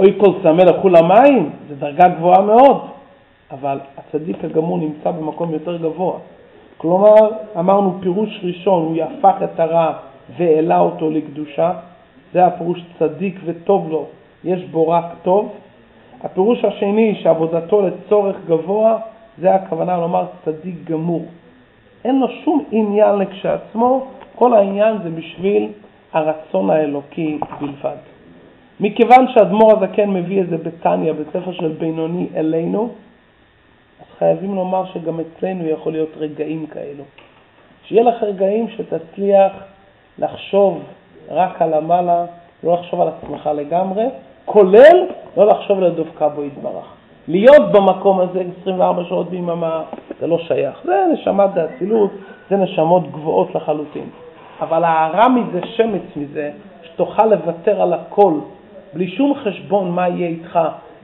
[0.00, 2.80] אוי כל צמא לכו למים, זו דרגה גבוהה מאוד,
[3.50, 6.18] אבל הצדיק הגמור נמצא במקום יותר גבוה.
[6.76, 9.92] כלומר, אמרנו פירוש ראשון, הוא יהפך את הרע
[10.36, 11.72] והעלה אותו לקדושה,
[12.32, 14.04] זה הפירוש צדיק וטוב לו,
[14.44, 15.52] יש בו רק טוב.
[16.24, 18.98] הפירוש השני, שעבודתו לצורך גבוה,
[19.38, 21.24] זה הכוונה לומר צדיק גמור.
[22.04, 25.68] אין לו שום עניין לכשעצמו, כל העניין זה בשביל
[26.12, 27.96] הרצון האלוקי בלבד.
[28.80, 32.88] מכיוון שאדמו"ר הזקן מביא את זה בתניא, בספר של בינוני אלינו,
[34.00, 37.04] אז חייבים לומר שגם אצלנו יכול להיות רגעים כאלו.
[37.84, 39.52] שיהיה לך רגעים שתצליח
[40.18, 40.82] לחשוב
[41.30, 42.24] רק על המעלה,
[42.64, 44.04] לא לחשוב על עצמך לגמרי,
[44.44, 46.86] כולל לא לחשוב לדופקה בו יתברך.
[47.28, 49.82] להיות במקום הזה 24 שעות ביממה,
[50.20, 50.80] זה לא שייך.
[50.84, 52.10] זה נשמת האצילות,
[52.50, 54.08] זה נשמות גבוהות לחלוטין.
[54.60, 56.50] אבל הערה מזה, שמץ מזה,
[56.82, 58.32] שתוכל לוותר על הכל,
[58.94, 60.58] בלי שום חשבון מה יהיה איתך,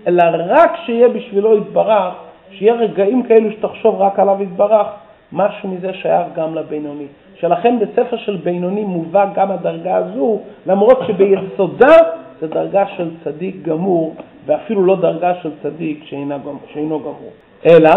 [0.06, 2.14] אלא רק שיהיה בשבילו יתברך,
[2.50, 4.86] שיהיה רגעים כאלו שתחשוב רק עליו יתברך,
[5.32, 7.06] משהו מזה שייך גם לבינוני.
[7.40, 11.96] שלכן בספר של בינוני מובא גם הדרגה הזו, למרות שביסודה
[12.40, 14.14] זה דרגה של צדיק גמור,
[14.46, 17.30] ואפילו לא דרגה של צדיק שאינו גמור.
[17.66, 17.90] אלא,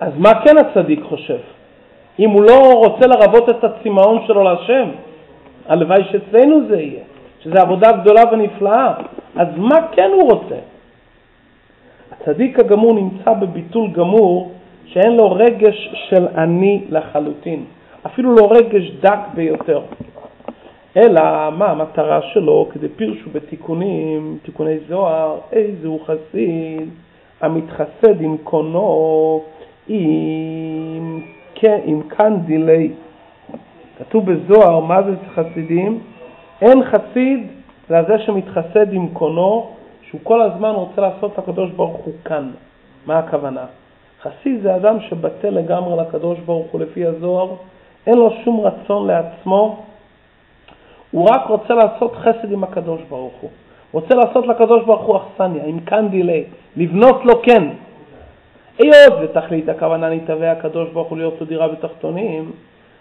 [0.00, 1.38] אז מה כן הצדיק חושב?
[2.18, 4.88] אם הוא לא רוצה לרבות את הצמאון שלו להשם,
[5.68, 7.02] הלוואי שאצלנו זה יהיה,
[7.40, 8.94] שזו עבודה גדולה ונפלאה,
[9.36, 10.58] אז מה כן הוא רוצה?
[12.12, 14.52] הצדיק הגמור נמצא בביטול גמור
[14.86, 17.64] שאין לו רגש של אני לחלוטין,
[18.06, 19.80] אפילו לא רגש דק ביותר.
[20.96, 22.68] אלא מה המטרה שלו?
[22.72, 26.88] כדי פירשו בתיקונים, תיקוני זוהר, איזה הוא חסיד
[27.40, 29.42] המתחסד עם קונו
[29.88, 31.20] עם,
[31.84, 32.90] עם קנדילי.
[33.98, 36.00] כתוב בזוהר, מה זה חסידים?
[36.60, 37.46] אין חסיד
[37.90, 39.70] אלא זה שמתחסד עם קונו,
[40.02, 42.50] שהוא כל הזמן רוצה לעשות לקדוש ברוך הוא כאן.
[43.06, 43.64] מה הכוונה?
[44.22, 47.54] חסיד זה אדם שבטל לגמרי לקדוש ברוך הוא לפי הזוהר,
[48.06, 49.82] אין לו שום רצון לעצמו,
[51.10, 53.50] הוא רק רוצה לעשות חסד עם הקדוש ברוך הוא.
[53.92, 56.44] רוצה לעשות לקדוש ברוך הוא אכסניה, עם כאן דילי,
[56.76, 57.68] לבנות לו כן.
[58.78, 62.52] היות ותכלית הכוונה נתהווה הקדוש ברוך הוא להיות לו דירה בתחתונים,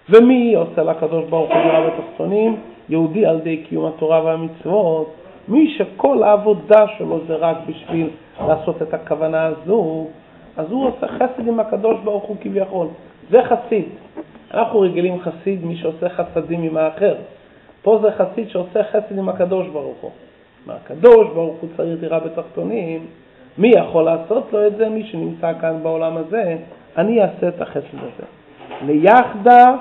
[0.09, 2.57] ומי עושה לקדוש ברוך הוא דירה בתחתונים?
[2.89, 5.13] יהודי על ידי קיום התורה והמצוות.
[5.47, 8.09] מי שכל העבודה שלו זה רק בשביל
[8.47, 10.07] לעשות את הכוונה הזו,
[10.57, 12.87] אז הוא עושה חסד עם הקדוש ברוך הוא כביכול.
[13.29, 13.85] זה חסיד.
[14.53, 17.15] אנחנו רגילים חסיד, מי שעושה חסדים עם האחר.
[17.81, 20.11] פה זה חסיד שעושה חסד עם הקדוש ברוך הוא.
[20.65, 23.05] מה, הקדוש ברוך הוא צריך דירה בתחתונים,
[23.57, 24.89] מי יכול לעשות לו את זה?
[24.89, 26.55] מי שנמצא כאן בעולם הזה,
[26.97, 28.23] אני אעשה את החסד הזה.
[28.85, 29.75] ליחדה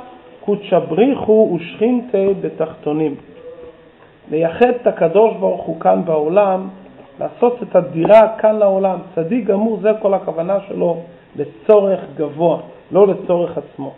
[0.47, 3.15] קודשא בריחו ושכינתה בתחתונים.
[4.31, 6.69] לייחד את הקדוש ברוך הוא כאן בעולם,
[7.21, 8.99] לעשות את הדירה כאן לעולם.
[9.15, 11.03] צדיק גמור, זה כל הכוונה שלו
[11.37, 12.59] לצורך גבוה,
[12.93, 13.95] לא לצורך עצמו.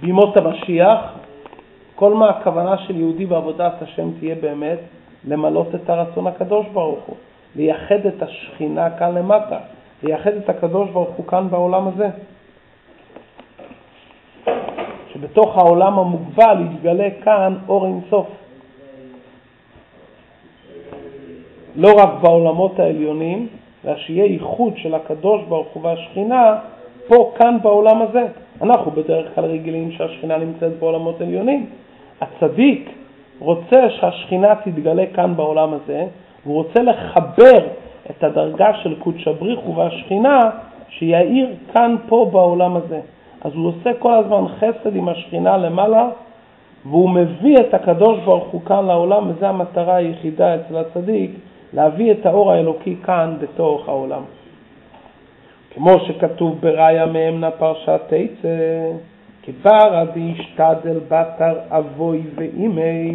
[0.00, 1.00] בימות המשיח,
[1.94, 4.78] כל מה הכוונה של יהודי בעבודת השם תהיה באמת
[5.28, 7.16] למלות את הרצון הקדוש ברוך הוא,
[7.56, 9.58] לייחד את השכינה כאן למטה,
[10.02, 12.08] לייחד את הקדוש ברוך הוא כאן בעולם הזה.
[15.12, 18.26] שבתוך העולם המוגבל יתגלה כאן אור אינסוף.
[21.76, 23.48] לא רק בעולמות העליונים,
[23.84, 26.58] אלא שיהיה ייחוד של הקדוש ברוך הוא והשכינה
[27.08, 28.26] פה, כאן בעולם הזה.
[28.62, 31.66] אנחנו בדרך כלל רגילים שהשכינה נמצאת בעולמות עליונים.
[32.20, 32.90] הצדיק
[33.38, 36.06] רוצה שהשכינה תתגלה כאן בעולם הזה,
[36.44, 37.66] והוא רוצה לחבר
[38.10, 40.50] את הדרגה של קודש הבריחו והשכינה
[40.88, 43.00] שיאיר כאן פה בעולם הזה.
[43.44, 46.08] אז הוא עושה כל הזמן חסד עם השכינה למעלה,
[46.86, 51.30] והוא מביא את הקדוש ברוך הוא כאן לעולם, וזו המטרה היחידה אצל הצדיק,
[51.72, 54.22] להביא את האור האלוקי כאן בתוך העולם.
[55.74, 58.92] כמו שכתוב בראיה מאמנה פרשת תצא,
[59.42, 63.14] כבר דישתדל בתר אבוי ואימי,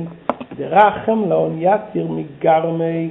[0.58, 3.10] דרחם לאון יתיר מגרמי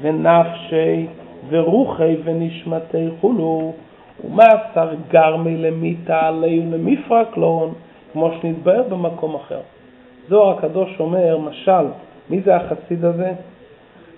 [0.00, 1.06] ונפשי
[1.48, 3.72] ורוחי ונשמתי חולו,
[4.24, 7.74] ומאסר גרמי למיתה עלי ולמפרק לון,
[8.12, 9.60] כמו שנתבהר במקום אחר.
[10.28, 11.86] זוהר הקדוש אומר, משל,
[12.30, 13.32] מי זה החסיד הזה?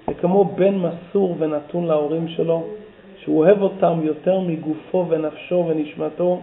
[0.06, 2.62] זה כמו בן מסור ונתון להורים שלו,
[3.16, 6.40] שהוא אוהב אותם יותר מגופו ונפשו ונשמתו,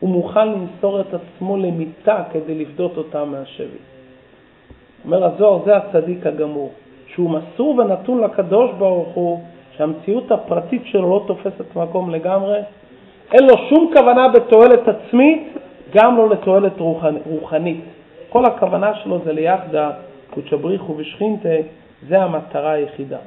[0.00, 3.78] הוא מוכן למסור את עצמו למיתה כדי לפדות אותם מהשבי.
[5.04, 6.72] אומר הזוהר, זה הצדיק הגמור,
[7.06, 9.40] שהוא מסור ונתון לקדוש ברוך הוא,
[9.76, 12.58] שהמציאות הפרטית שלו לא תופסת מקום לגמרי,
[13.34, 15.42] אין לו שום כוונה בתועלת עצמית,
[15.94, 16.72] גם לא לתועלת
[17.26, 17.84] רוחנית.
[18.28, 19.90] כל הכוונה שלו זה ליחדה,
[20.30, 21.48] קודשא בריחו ושכינתה,
[22.08, 23.18] זה המטרה היחידה.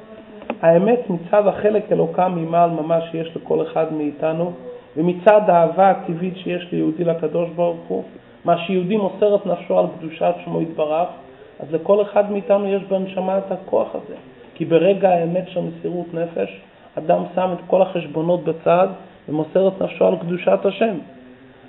[0.62, 4.52] האמת מצד החלק אלוקם ממעל ממש שיש לכל אחד מאיתנו,
[4.96, 8.02] ומצד האהבה הטבעית שיש ליהודי לקדוש ברוך הוא,
[8.44, 11.08] מה שיהודי מוסר את נפשו על קדושת שמו יתברך,
[11.60, 14.14] אז לכל אחד מאיתנו יש בנשמה את הכוח הזה.
[14.54, 16.60] כי ברגע האמת של מסירות נפש,
[16.98, 18.88] אדם שם את כל החשבונות בצד
[19.28, 20.94] ומוסר את נפשו על קדושת השם.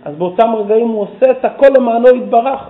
[0.06, 2.70] אז באותם רגעים הוא עושה את הכל למענו יתברך.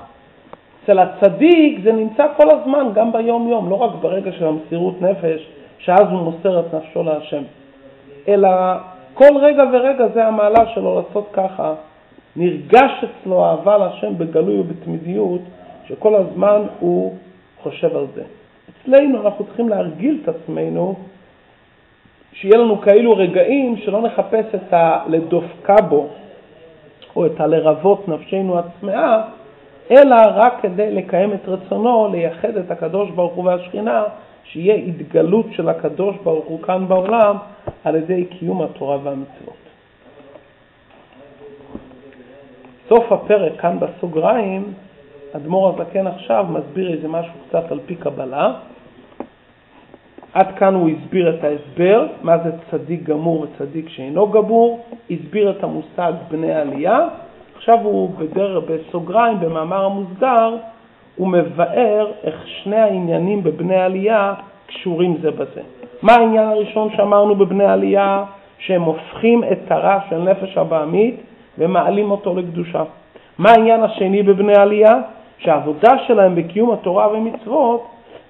[0.84, 5.48] אצל הצדיק זה נמצא כל הזמן, גם ביום-יום, לא רק ברגע של המסירות נפש,
[5.80, 7.44] שאז הוא מוסר את נפשו להשם,
[8.28, 8.50] אלא
[9.14, 11.74] כל רגע ורגע זה המעלה שלו לעשות ככה.
[12.36, 15.42] נרגש אצלו אהבה להשם בגלוי ובתמידיות,
[15.88, 17.16] שכל הזמן הוא
[17.64, 18.24] חושב על זה.
[18.70, 20.96] אצלנו אנחנו צריכים להרגיל את עצמנו,
[22.42, 26.08] שיהיה לנו כאילו רגעים שלא נחפש את הלדופקה בו,
[27.16, 29.22] או את הלרבות נפשנו הצמאה,
[29.92, 34.04] אלא רק כדי לקיים את רצונו, לייחד את הקדוש ברוך הוא והשכינה,
[34.44, 37.36] שיהיה התגלות של הקדוש ברוך הוא כאן בעולם
[37.84, 39.60] על ידי קיום התורה והמצוות.
[42.90, 44.74] סוף הפרק כאן בסוגריים,
[45.36, 48.54] אדמו"ר הזקן עכשיו מסביר איזה משהו קצת על פי קבלה.
[50.34, 54.80] עד כאן הוא הסביר את ההסבר, מה זה צדיק גמור וצדיק שאינו גמור,
[55.12, 57.08] הסביר את המושג בני עלייה,
[57.56, 60.56] עכשיו הוא בדר, בסוגריים, במאמר המוסגר,
[61.16, 64.34] הוא מבאר איך שני העניינים בבני עלייה
[64.68, 65.62] קשורים זה בזה.
[66.02, 68.24] מה העניין הראשון שאמרנו בבני עלייה?
[68.60, 71.16] שהם הופכים את הרע של נפש הבעמית
[71.58, 72.84] ומעלים אותו לקדושה.
[73.38, 74.96] מה העניין השני בבני עלייה?
[75.38, 77.88] שהעבודה שלהם בקיום התורה ומצוות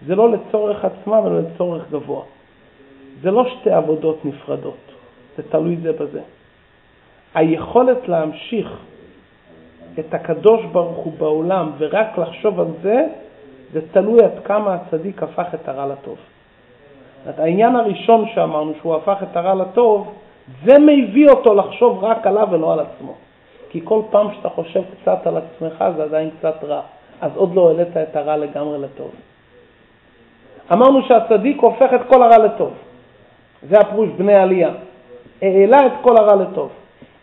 [0.07, 2.21] זה לא לצורך עצמם, אלא לצורך גבוה.
[3.21, 4.91] זה לא שתי עבודות נפרדות,
[5.37, 6.21] זה תלוי זה בזה.
[7.35, 8.77] היכולת להמשיך
[9.99, 13.07] את הקדוש ברוך הוא בעולם ורק לחשוב על זה,
[13.73, 16.17] זה תלוי עד כמה הצדיק הפך את הרע לטוב.
[17.25, 20.13] זאת העניין הראשון שאמרנו, שהוא הפך את הרע לטוב,
[20.65, 23.13] זה מביא אותו לחשוב רק עליו ולא על עצמו.
[23.69, 26.81] כי כל פעם שאתה חושב קצת על עצמך זה עדיין קצת רע,
[27.21, 29.11] אז עוד לא העלית את הרע לגמרי לטוב.
[30.73, 32.71] אמרנו שהצדיק הופך את כל הרע לטוב.
[33.69, 34.69] זה הפרוש בני עלייה.
[35.41, 36.69] העלה את כל הרע לטוב.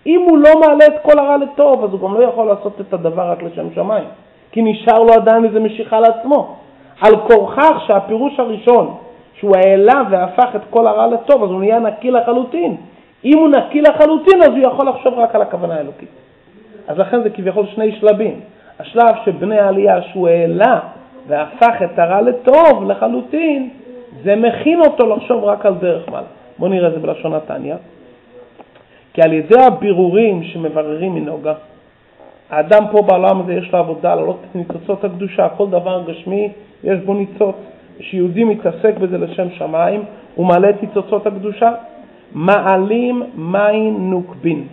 [0.07, 2.93] אם הוא לא מעלה את כל הרע לטוב, אז הוא גם לא יכול לעשות את
[2.93, 4.05] הדבר רק לשם שמיים,
[4.53, 6.57] כי נשאר לו עדיין איזה משיכה לעצמו.
[7.01, 8.95] על כורכך שהפירוש הראשון,
[9.39, 12.77] שהוא העלה והפך את כל הרע לטוב, אז הוא נהיה נקי לחלוטין.
[13.25, 16.09] אם הוא נקי לחלוטין, אז הוא יכול לחשוב רק על הכוונה האלוקית.
[16.89, 18.41] אז לכן זה כביכול שני שלבים.
[18.79, 20.79] השלב שבני העלייה שהוא העלה
[21.27, 23.69] והפך את הרע לטוב לחלוטין,
[24.23, 26.27] זה מכין אותו לחשוב רק על דרך מעלה.
[26.59, 27.75] בואו נראה את זה בלשון התניא.
[29.13, 31.55] כי על ידי הבירורים שמבררים מנוגה,
[32.51, 36.53] האדם פה בעולם הזה יש לו עבודה לעלות את ניצוצות הקדושה, כל דבר גשמי
[36.85, 37.57] יש בו ניצוץ.
[37.99, 40.03] כשיהודי מתעסק בזה לשם שמיים,
[40.35, 41.73] הוא מעלה את ניצוצות הקדושה.
[42.33, 44.67] מעלים מים נוקבין.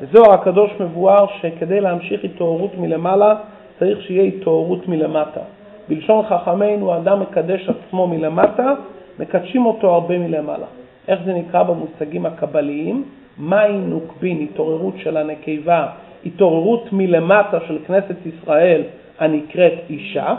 [0.00, 3.34] וזוהר הקדוש מבואר שכדי להמשיך התעוררות מלמעלה
[3.78, 5.40] צריך שיהיה התעוררות מלמטה.
[5.88, 8.74] בלשון חכמינו, האדם מקדש עצמו מלמטה,
[9.18, 10.66] מקדשים אותו הרבה מלמעלה.
[11.08, 13.04] איך זה נקרא במושגים הקבליים?
[13.38, 15.86] מים נוקבין, התעוררות של הנקבה,
[16.26, 18.82] התעוררות מלמטה של כנסת ישראל
[19.18, 20.34] הנקראת אישה,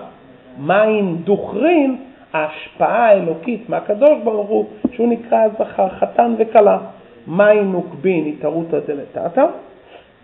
[0.59, 1.97] מים דוכרין,
[2.33, 6.77] ההשפעה האלוקית מהקדוש ברוך הוא, שהוא נקרא זכר, חתן וכלה.
[7.27, 9.45] מים נוקבין, התערותא דלתתא,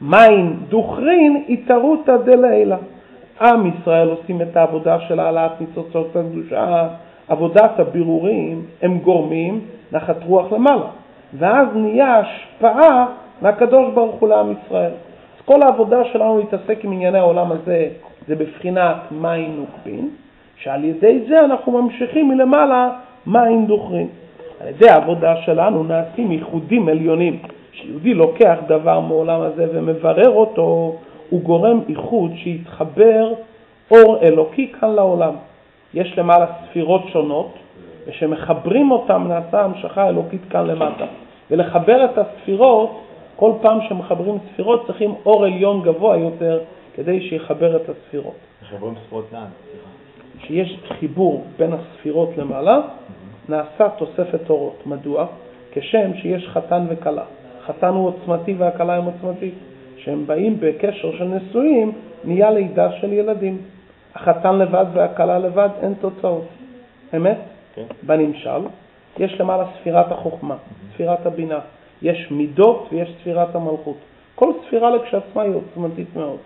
[0.02, 2.78] מים דוכרין, התערותא דלילה.
[3.42, 6.88] עם ישראל עושים את העבודה של העלאת ניצוצות הקדושה,
[7.28, 9.62] עבודת הבירורים, הם גורמים
[9.92, 10.88] נחת רוח למעלה.
[11.34, 13.06] ואז נהיה השפעה
[13.42, 14.92] מהקדוש ברוך הוא לעם ישראל.
[15.38, 17.88] אז כל העבודה שלנו להתעסק עם ענייני העולם הזה
[18.28, 20.10] זה בבחינת מים נוקבין,
[20.56, 22.90] שעל ידי זה אנחנו ממשיכים מלמעלה
[23.28, 24.08] מים דוכרים.
[24.62, 27.40] על ידי העבודה שלנו נעשים ייחודים עליונים.
[27.72, 30.96] כשיהודי לוקח דבר מעולם הזה ומברר אותו,
[31.32, 33.34] הוא גורם ייחוד שיתחבר
[33.92, 35.34] אור אלוקי כאן לעולם.
[35.94, 37.54] יש למעלה ספירות שונות,
[38.08, 41.06] ושמחברים אותם נעשה המשכה אלוקית כאן למטה.
[41.52, 43.02] ולחבר את הספירות,
[43.36, 46.60] כל פעם שמחברים ספירות צריכים אור עליון גבוה יותר
[46.96, 48.36] כדי שיחבר את הספירות.
[48.64, 49.48] מחברים ספירות לאן?
[50.42, 52.80] כשיש חיבור בין הספירות למעלה,
[53.50, 54.84] נעשה תוספת אורות.
[54.86, 55.26] מדוע?
[55.72, 57.24] כשם שיש חתן וכלה.
[57.66, 59.54] חתן הוא עוצמתי והכלה הם עוצמתית.
[60.02, 61.92] כשהם באים בקשר של נשואים,
[62.24, 63.58] נהיה לידה של ילדים.
[64.16, 66.46] החתן לבד והכלה לבד אין תוצאות.
[67.16, 67.38] אמת?
[67.76, 67.86] כן.
[68.04, 68.62] בנמשל,
[69.20, 70.56] יש למעלה ספירת החוכמה,
[70.94, 71.60] ספירת הבינה.
[72.02, 73.98] יש מידות ויש ספירת המלכות.
[74.36, 76.40] כל ספירה לכשעצמה היא עוצמתית מאוד.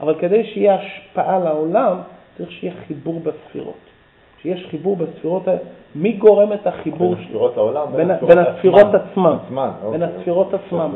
[0.00, 1.96] אבל כדי שיהיה השפעה לעולם,
[2.38, 3.91] צריך שיהיה חיבור בספירות.
[4.42, 5.58] שיש חיבור בספירות האלה,
[5.94, 7.14] מי גורם את החיבור?
[7.14, 7.86] בין הספירות לעולם?
[7.96, 9.36] בין, בין הספירות עצמן.
[9.46, 10.18] עצמן, בין אוקיי.
[10.18, 10.90] הספירות עצמן.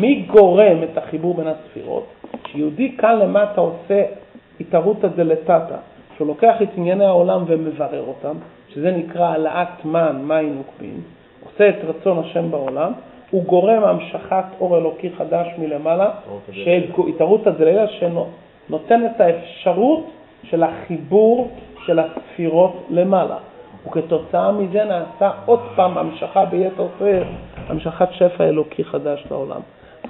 [0.00, 2.06] מי גורם את החיבור בין הספירות?
[2.46, 4.02] שיהודי כאן למטה עושה
[4.60, 5.76] התערותא דלתתא,
[6.16, 8.36] שהוא לוקח את ענייני העולם ומברר אותם,
[8.68, 11.00] שזה נקרא העלאת מן, מים נוקבים,
[11.44, 12.92] עושה את רצון השם בעולם,
[13.30, 16.10] הוא גורם המשכת אור אלוקי חדש מלמעלה,
[16.52, 20.04] שהתערותא דלילה שנותן את האפשרות
[20.42, 21.50] של החיבור
[21.86, 23.36] של הספירות למעלה.
[23.86, 27.26] וכתוצאה מזה נעשה עוד פעם המשכה ביתר שאת,
[27.68, 29.60] המשכת שפע אלוקי חדש לעולם.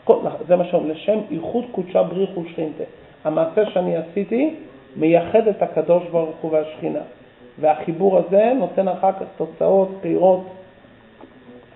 [0.04, 0.18] כל-
[0.48, 2.84] זה מה שאומרים, לשם איחוד קודשה בריחו שכינתה.
[3.24, 4.54] המעשה שאני עשיתי
[4.96, 6.98] מייחד את הקדוש ברוך הוא והשכינה.
[7.60, 10.44] והחיבור הזה נותן אחר כך תוצאות, פירות,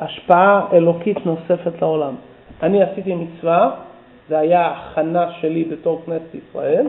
[0.00, 2.14] השפעה אלוקית נוספת לעולם.
[2.62, 3.70] אני עשיתי מצווה,
[4.28, 6.86] זה היה הכנה שלי בתור כנסת ישראל,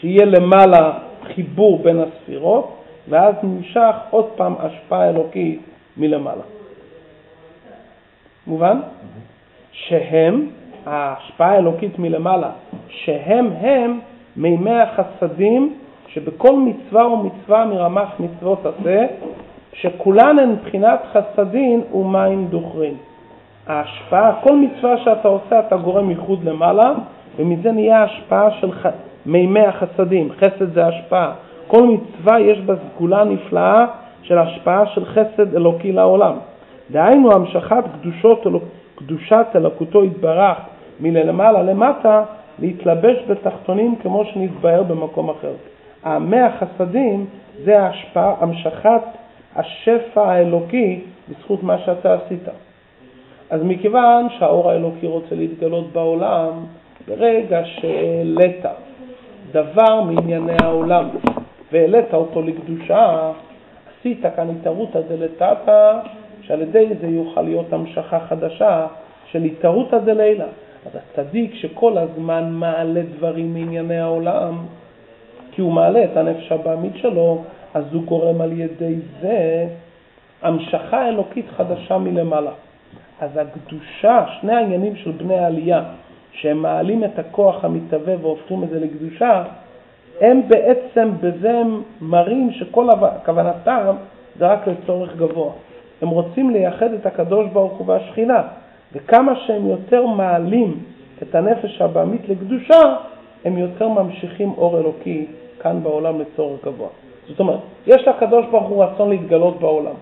[0.00, 0.92] שיהיה למעלה
[1.34, 2.76] חיבור בין הספירות,
[3.08, 5.60] ואז נמשך עוד פעם השפעה אלוקית
[5.96, 6.42] מלמעלה.
[8.46, 8.80] מובן?
[9.72, 10.48] שהם,
[10.86, 12.50] ההשפעה האלוקית מלמעלה,
[12.88, 14.00] שהם הם
[14.36, 15.74] מימי החסדים
[16.08, 19.06] שבכל מצווה ומצווה מרמ"ח מצוות עשה,
[19.72, 22.94] שכולן הן מבחינת חסדין ומים דוכרין.
[23.66, 26.92] ההשפעה, כל מצווה שאתה עושה אתה גורם ייחוד למעלה,
[27.36, 28.70] ומזה נהיה השפעה של.
[29.26, 31.32] מימי החסדים, חסד זה השפעה.
[31.66, 33.86] כל מצווה יש בה סגולה נפלאה
[34.22, 36.36] של השפעה של חסד אלוקי לעולם.
[36.90, 38.46] דהיינו המשכת קדושות,
[38.94, 40.56] קדושת אלוקותו יתברך
[41.00, 42.22] מלמעלה למטה,
[42.58, 45.52] להתלבש בתחתונים כמו שנתבהר במקום אחר.
[46.04, 47.26] המי החסדים
[47.64, 49.02] זה ההשפעה, המשכת
[49.56, 52.48] השפע האלוקי בזכות מה שאתה עשית.
[53.50, 56.50] אז מכיוון שהאור האלוקי רוצה להתגלות בעולם,
[57.08, 58.64] ברגע שהעלית
[59.56, 61.08] דבר מענייני העולם
[61.72, 63.32] והעלית אותו לקדושה,
[63.90, 65.98] עשית כאן התערותא דלתתא,
[66.42, 68.86] שעל ידי זה יוכל להיות המשכה חדשה
[69.30, 70.44] של התערותא דלילה.
[70.86, 74.58] אז הצדיק שכל הזמן מעלה דברים מענייני העולם,
[75.52, 77.42] כי הוא מעלה את הנפש הבעמית שלו,
[77.74, 79.66] אז הוא גורם על ידי זה
[80.42, 82.52] המשכה אלוקית חדשה מלמעלה.
[83.20, 85.82] אז הקדושה, שני העניינים של בני העלייה,
[86.36, 89.42] שהם מעלים את הכוח המתהווה והופכים את זה לקדושה,
[90.20, 92.88] הם בעצם בזה הם מראים שכל
[93.24, 93.94] כוונתם
[94.38, 95.52] זה רק לצורך גבוה.
[96.02, 98.42] הם רוצים לייחד את הקדוש ברוך הוא והשכינה,
[98.92, 100.78] וכמה שהם יותר מעלים
[101.22, 102.96] את הנפש הבעמית לקדושה,
[103.44, 105.26] הם יותר ממשיכים אור אלוקי
[105.60, 106.88] כאן בעולם לצורך גבוה.
[107.28, 109.94] זאת אומרת, יש לקדוש ברוך הוא רצון להתגלות בעולם.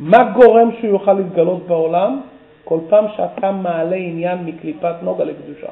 [0.00, 2.20] מה גורם שהוא יוכל להתגלות בעולם?
[2.68, 5.66] כל פעם שאתה מעלה עניין מקליפת נוגה לקדושה.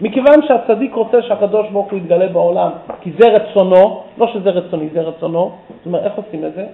[0.00, 2.70] מכיוון שהצדיק רוצה שהקדוש ברוך הוא יתגלה בעולם,
[3.00, 6.66] כי זה רצונו, לא שזה רצוני, זה רצונו, זאת אומרת, איך עושים את זה?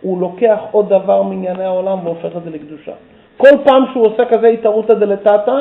[0.00, 2.92] הוא לוקח עוד דבר מענייני העולם והופך את זה לקדושה.
[3.36, 5.60] כל פעם שהוא עושה כזה התערותא דלתתא,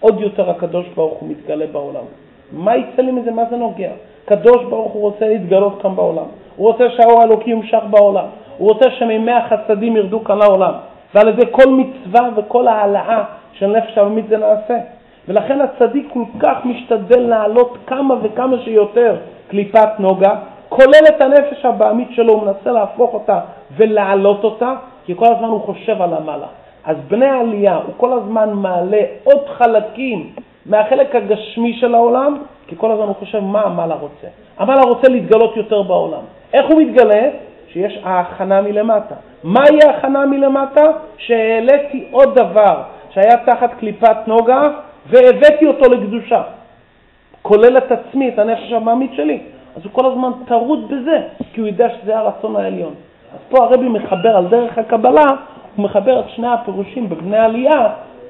[0.00, 2.04] עוד יותר הקדוש ברוך הוא מתגלה בעולם.
[2.52, 3.30] מה יצא לי מזה?
[3.30, 3.90] מה זה נוגע?
[4.24, 6.26] קדוש ברוך הוא רוצה להתגלות כאן בעולם.
[6.56, 8.26] הוא רוצה שהאור האלוקי ימשך בעולם.
[8.58, 10.72] הוא רוצה שמימי החסדים ירדו כאן לעולם.
[11.14, 14.78] ועל ידי כל מצווה וכל העלאה של נפש הבמית זה נעשה.
[15.28, 19.16] ולכן הצדיק כל כך משתדל להעלות כמה וכמה שיותר
[19.48, 20.34] קליפת נוגה,
[20.68, 23.40] כולל את הנפש הבעמית שלו, הוא מנסה להפוך אותה
[23.76, 24.74] ולהעלות אותה,
[25.06, 26.46] כי כל הזמן הוא חושב על המעלה.
[26.84, 30.32] אז בני העלייה, הוא כל הזמן מעלה עוד חלקים
[30.66, 32.36] מהחלק הגשמי של העולם,
[32.66, 34.26] כי כל הזמן הוא חושב מה המעלה רוצה.
[34.58, 36.22] המעלה רוצה להתגלות יותר בעולם.
[36.52, 37.28] איך הוא מתגלה?
[37.72, 39.14] שיש ההכנה מלמטה.
[39.44, 40.84] מהי ההכנה מלמטה?
[41.16, 44.68] שהעליתי עוד דבר שהיה תחת קליפת נוגה
[45.06, 46.42] והבאתי אותו לקדושה,
[47.42, 49.40] כולל את עצמי, את הנפש המעמית שלי.
[49.76, 52.94] אז הוא כל הזמן טרוד בזה, כי הוא יודע שזה הרצון העליון.
[53.34, 55.26] אז פה הרבי מחבר על דרך הקבלה,
[55.76, 57.88] הוא מחבר את שני הפירושים בבני עלייה,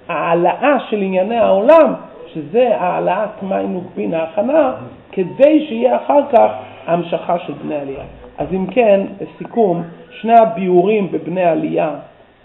[0.08, 1.94] העלאה של ענייני העולם,
[2.26, 4.72] שזה העלאת מים נוקבין, ההכנה,
[5.12, 6.50] כדי שיהיה אחר כך
[6.86, 8.04] המשכה של בני עלייה.
[8.38, 9.82] אז אם כן, לסיכום,
[10.20, 11.94] שני הביאורים בבני עלייה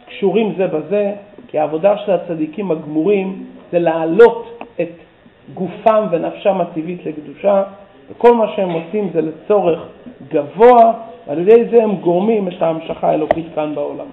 [0.07, 1.13] קשורים זה בזה,
[1.47, 4.89] כי העבודה של הצדיקים הגמורים זה להעלות את
[5.53, 7.63] גופם ונפשם הטבעית לקדושה,
[8.09, 9.79] וכל מה שהם עושים זה לצורך
[10.31, 10.93] גבוה,
[11.27, 14.07] ועל ידי זה הם גורמים את ההמשכה האלוקית כאן בעולם.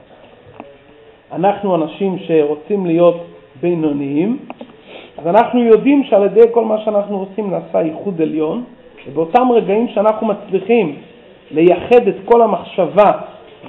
[1.33, 3.27] אנחנו אנשים שרוצים להיות
[3.61, 4.39] בינוניים,
[5.19, 8.65] אז אנחנו יודעים שעל ידי כל מה שאנחנו עושים נעשה ייחוד עליון,
[9.07, 10.97] ובאותם רגעים שאנחנו מצליחים
[11.51, 13.13] לייחד את כל המחשבה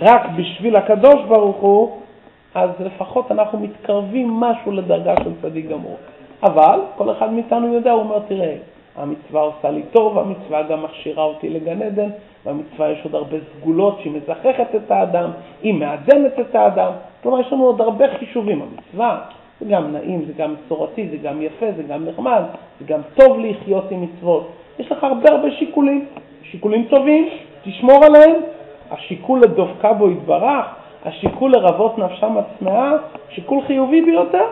[0.01, 1.97] רק בשביל הקדוש ברוך הוא,
[2.55, 5.97] אז לפחות אנחנו מתקרבים משהו לדרגה של צדיק גמור.
[6.43, 8.55] אבל כל אחד מאיתנו יודע, הוא אומר, תראה,
[8.95, 12.09] המצווה עושה לי טוב, המצווה גם מכשירה אותי לגן עדן,
[12.45, 15.29] במצווה יש עוד הרבה סגולות שהיא מזככת את האדם,
[15.61, 16.91] היא מעדנת את האדם,
[17.23, 18.61] כלומר יש לנו עוד הרבה חישובים.
[18.61, 19.21] המצווה
[19.59, 22.43] זה גם נעים, זה גם מסורתי, זה גם יפה, זה גם נחמד,
[22.79, 24.47] זה גם טוב לחיות עם מצוות.
[24.79, 26.05] יש לך הרבה הרבה שיקולים,
[26.43, 27.29] שיקולים טובים,
[27.63, 28.41] תשמור עליהם.
[28.91, 30.65] השיקול לדבקה בו יתברך,
[31.05, 32.91] השיקול לרבות נפשם הצמאה,
[33.29, 34.45] שיקול חיובי ביותר,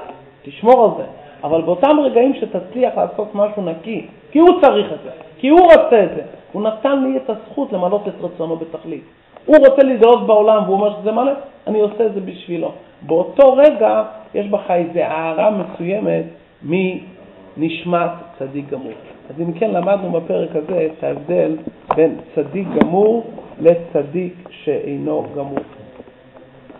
[0.44, 1.04] תשמור על זה.
[1.44, 6.04] אבל באותם רגעים שתצליח לעשות משהו נקי, כי הוא צריך את זה, כי הוא רוצה
[6.04, 9.04] את זה, הוא נתן לי את הזכות למלות את רצונו בתכלית.
[9.46, 11.32] הוא רוצה להתגלות בעולם והוא אומר שזה מלא,
[11.68, 12.72] אני עושה את זה בשבילו.
[13.02, 14.04] באותו רגע
[14.34, 16.26] יש בך איזו הערה מסוימת
[16.64, 18.94] מנשמת צדיק גמור.
[19.30, 21.56] אז אם כן, למדנו בפרק הזה את ההבדל
[21.96, 23.24] בין צדיק גמור
[23.62, 25.60] לצדיק שאינו גמור.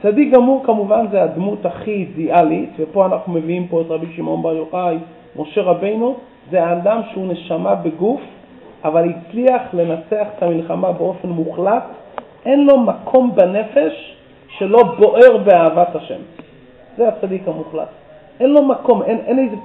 [0.02, 4.54] צדיק גמור כמובן זה הדמות הכי אידיאלית, ופה אנחנו מביאים פה את רבי שמעון בר
[4.54, 4.98] יוחאי,
[5.36, 6.16] משה רבינו,
[6.52, 8.22] זה האדם שהוא נשמה בגוף,
[8.84, 11.84] אבל הצליח לנצח את המלחמה באופן מוחלט,
[12.46, 14.16] אין לו מקום בנפש
[14.58, 16.20] שלא בוער באהבת השם.
[16.98, 17.88] זה הצדיק המוחלט.
[18.40, 19.56] אין לו מקום, אין, אין איזה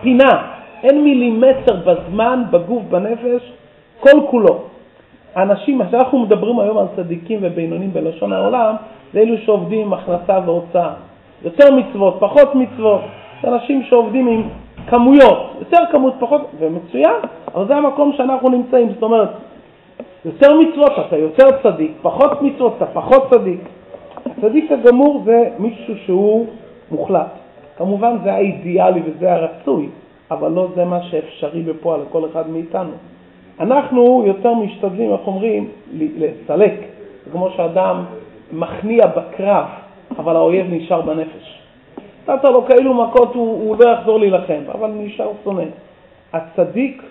[0.00, 3.52] פינה, אין מילימטר בזמן, בגוף, בנפש,
[4.00, 4.58] כל כולו.
[5.34, 8.74] האנשים, אנחנו מדברים היום על צדיקים ובינונים בלשון העולם,
[9.12, 10.92] זה אלו שעובדים עם הכנסה והוצאה.
[11.44, 13.00] יותר מצוות, פחות מצוות.
[13.42, 14.42] זה אנשים שעובדים עם
[14.86, 17.14] כמויות, יותר כמות, פחות, ומצוין,
[17.54, 18.88] אבל זה המקום שאנחנו נמצאים.
[18.92, 19.28] זאת אומרת,
[20.24, 23.60] יותר מצוות אתה יותר צדיק, פחות מצוות אתה פחות צדיק.
[24.26, 26.46] הצדיק הגמור זה מישהו שהוא
[26.90, 27.30] מוחלט.
[27.78, 29.88] כמובן זה האידיאלי וזה הרצוי,
[30.30, 32.92] אבל לא זה מה שאפשרי בפועל לכל אחד מאיתנו.
[33.60, 36.74] אנחנו יותר משתדלים, איך אומרים, לסלק.
[37.32, 38.04] כמו שאדם
[38.52, 39.64] מכניע בקרב,
[40.18, 41.60] אבל האויב נשאר בנפש.
[42.28, 45.64] נתת לו כאילו מכות, הוא, הוא לא יחזור להילחם, אבל נשאר שונא.
[46.32, 47.02] הצדיק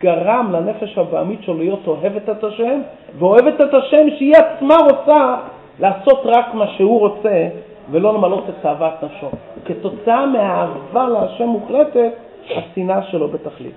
[0.00, 2.80] גרם לנפש הבעמית שלו להיות אוהבת את השם,
[3.18, 5.36] ואוהבת את השם שהיא עצמה רוצה
[5.80, 7.48] לעשות רק מה שהוא רוצה,
[7.90, 9.26] ולא למלות את תאוות נפשו.
[9.64, 12.12] כתוצאה מהאהבה להשם מוחלטת,
[12.50, 13.74] השנאה שלו בתכלית.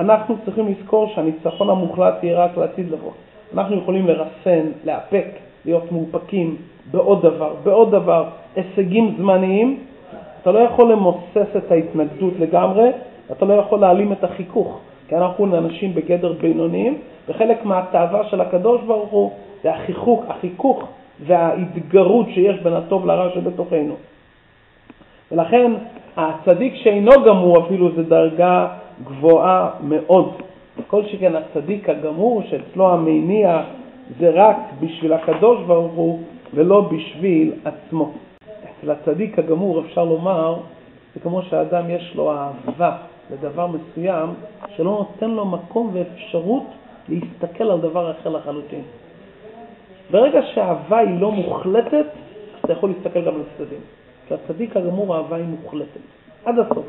[0.00, 3.10] אנחנו צריכים לזכור שהניצחון המוחלט יהיה רק לעתיד לבוא.
[3.54, 5.26] אנחנו יכולים לרסן, לאפק,
[5.64, 6.56] להיות מאופקים
[6.90, 8.24] בעוד דבר, בעוד דבר,
[8.56, 9.78] הישגים זמניים.
[10.42, 12.90] אתה לא יכול למוסס את ההתנגדות לגמרי,
[13.32, 16.98] אתה לא יכול להעלים את החיכוך, כי אנחנו אנשים בגדר בינוניים,
[17.28, 19.30] וחלק מהתאווה של הקדוש ברוך הוא
[19.62, 20.84] זה החיכוך, החיכוך
[21.26, 23.94] וההתגרות שיש בין הטוב לרע שבתוכנו.
[25.32, 25.72] ולכן
[26.16, 28.68] הצדיק שאינו גמור אפילו זה דרגה
[29.04, 30.32] גבוהה מאוד.
[30.86, 33.62] כל שכן הצדיק הגמור שאצלו המניע
[34.18, 36.18] זה רק בשביל הקדוש ברוך הוא
[36.54, 38.12] ולא בשביל עצמו.
[38.64, 40.56] אצל הצדיק הגמור אפשר לומר,
[41.14, 42.96] זה כמו שאדם יש לו אהבה
[43.30, 44.28] לדבר מסוים
[44.76, 46.66] שלא נותן לו מקום ואפשרות
[47.08, 48.82] להסתכל על דבר אחר לחלוטין.
[50.10, 52.06] ברגע שהאהבה היא לא מוחלטת,
[52.64, 53.80] אתה יכול להסתכל גם על הצדדים.
[54.30, 56.00] כשהצדיק הגמור האהבה היא מוחלטת,
[56.44, 56.86] עד הסוף.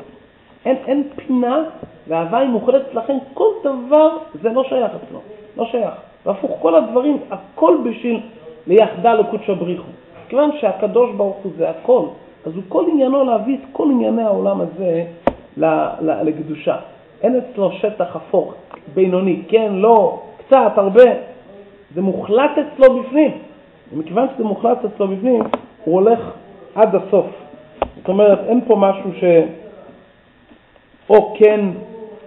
[0.64, 1.62] אין, אין פינה
[2.08, 4.08] והאהבה היא מוחלטת, לכן כל דבר
[4.42, 5.18] זה לא שייך אצלו,
[5.56, 5.94] לא שייך.
[6.26, 8.20] והפוך, כל הדברים, הכל בשביל
[8.66, 9.88] ליחדה לקודשא בריחו.
[10.28, 12.02] כיוון שהקדוש ברוך הוא זה הכל,
[12.46, 15.04] אז הוא כל עניינו להביא את כל ענייני העולם הזה
[16.00, 16.76] לקדושה.
[17.22, 18.52] אין אצלו שטח אפור,
[18.94, 21.04] בינוני, כן, לא, קצת, הרבה.
[21.94, 23.30] זה מוחלט אצלו בפנים.
[23.92, 25.42] ומכיוון שזה מוחלט אצלו בפנים,
[25.84, 26.20] הוא הולך
[26.74, 27.26] עד הסוף.
[27.96, 29.24] זאת אומרת, אין פה משהו ש...
[31.10, 31.60] או כן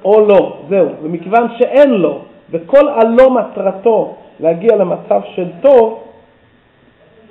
[0.05, 0.89] או לא, זהו.
[1.01, 2.19] ומכיוון שאין לו,
[2.51, 6.03] וכל עלו מטרתו להגיע למצב של טוב,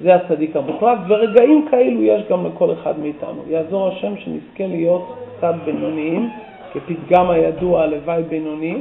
[0.00, 3.42] זה הצדיק המוחלט, ורגעים כאלו יש גם לכל אחד מאיתנו.
[3.48, 6.30] יעזור השם שנזכה להיות קצת בינוניים,
[6.72, 8.76] כפתגם הידוע הלוואי בינוני,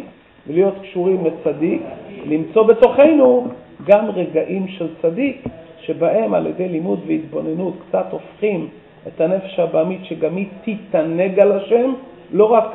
[0.47, 1.81] ולהיות קשורים לצדיק,
[2.25, 3.47] למצוא בתוכנו
[3.85, 5.43] גם רגעים של צדיק,
[5.85, 8.69] שבהם על ידי לימוד והתבוננות קצת הופכים
[9.07, 11.93] את הנפש הבעמית שגם היא תתענג על השם,
[12.31, 12.65] לא רק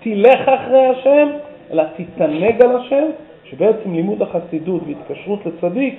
[0.00, 1.28] תלך אחרי השם,
[1.70, 3.04] אלא תתענג על השם,
[3.44, 5.94] שבעצם לימוד החסידות והתקשרות לצדיק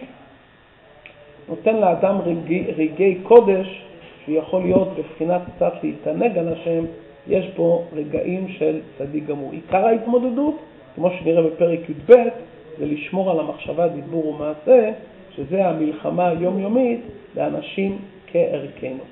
[1.50, 3.84] נותן לאדם רגעי, רגעי קודש,
[4.26, 6.84] שיכול להיות בבחינת קצת להתענג על השם,
[7.28, 9.52] יש בו רגעים של צדיק גמור.
[9.52, 10.56] עיקר ההתמודדות,
[10.96, 12.14] כמו שנראה בפרק י"ב,
[12.80, 14.92] זה לשמור על המחשבה, דיבור ומעשה,
[15.36, 17.00] שזה המלחמה היומיומית
[17.36, 19.10] לאנשים כערכנו.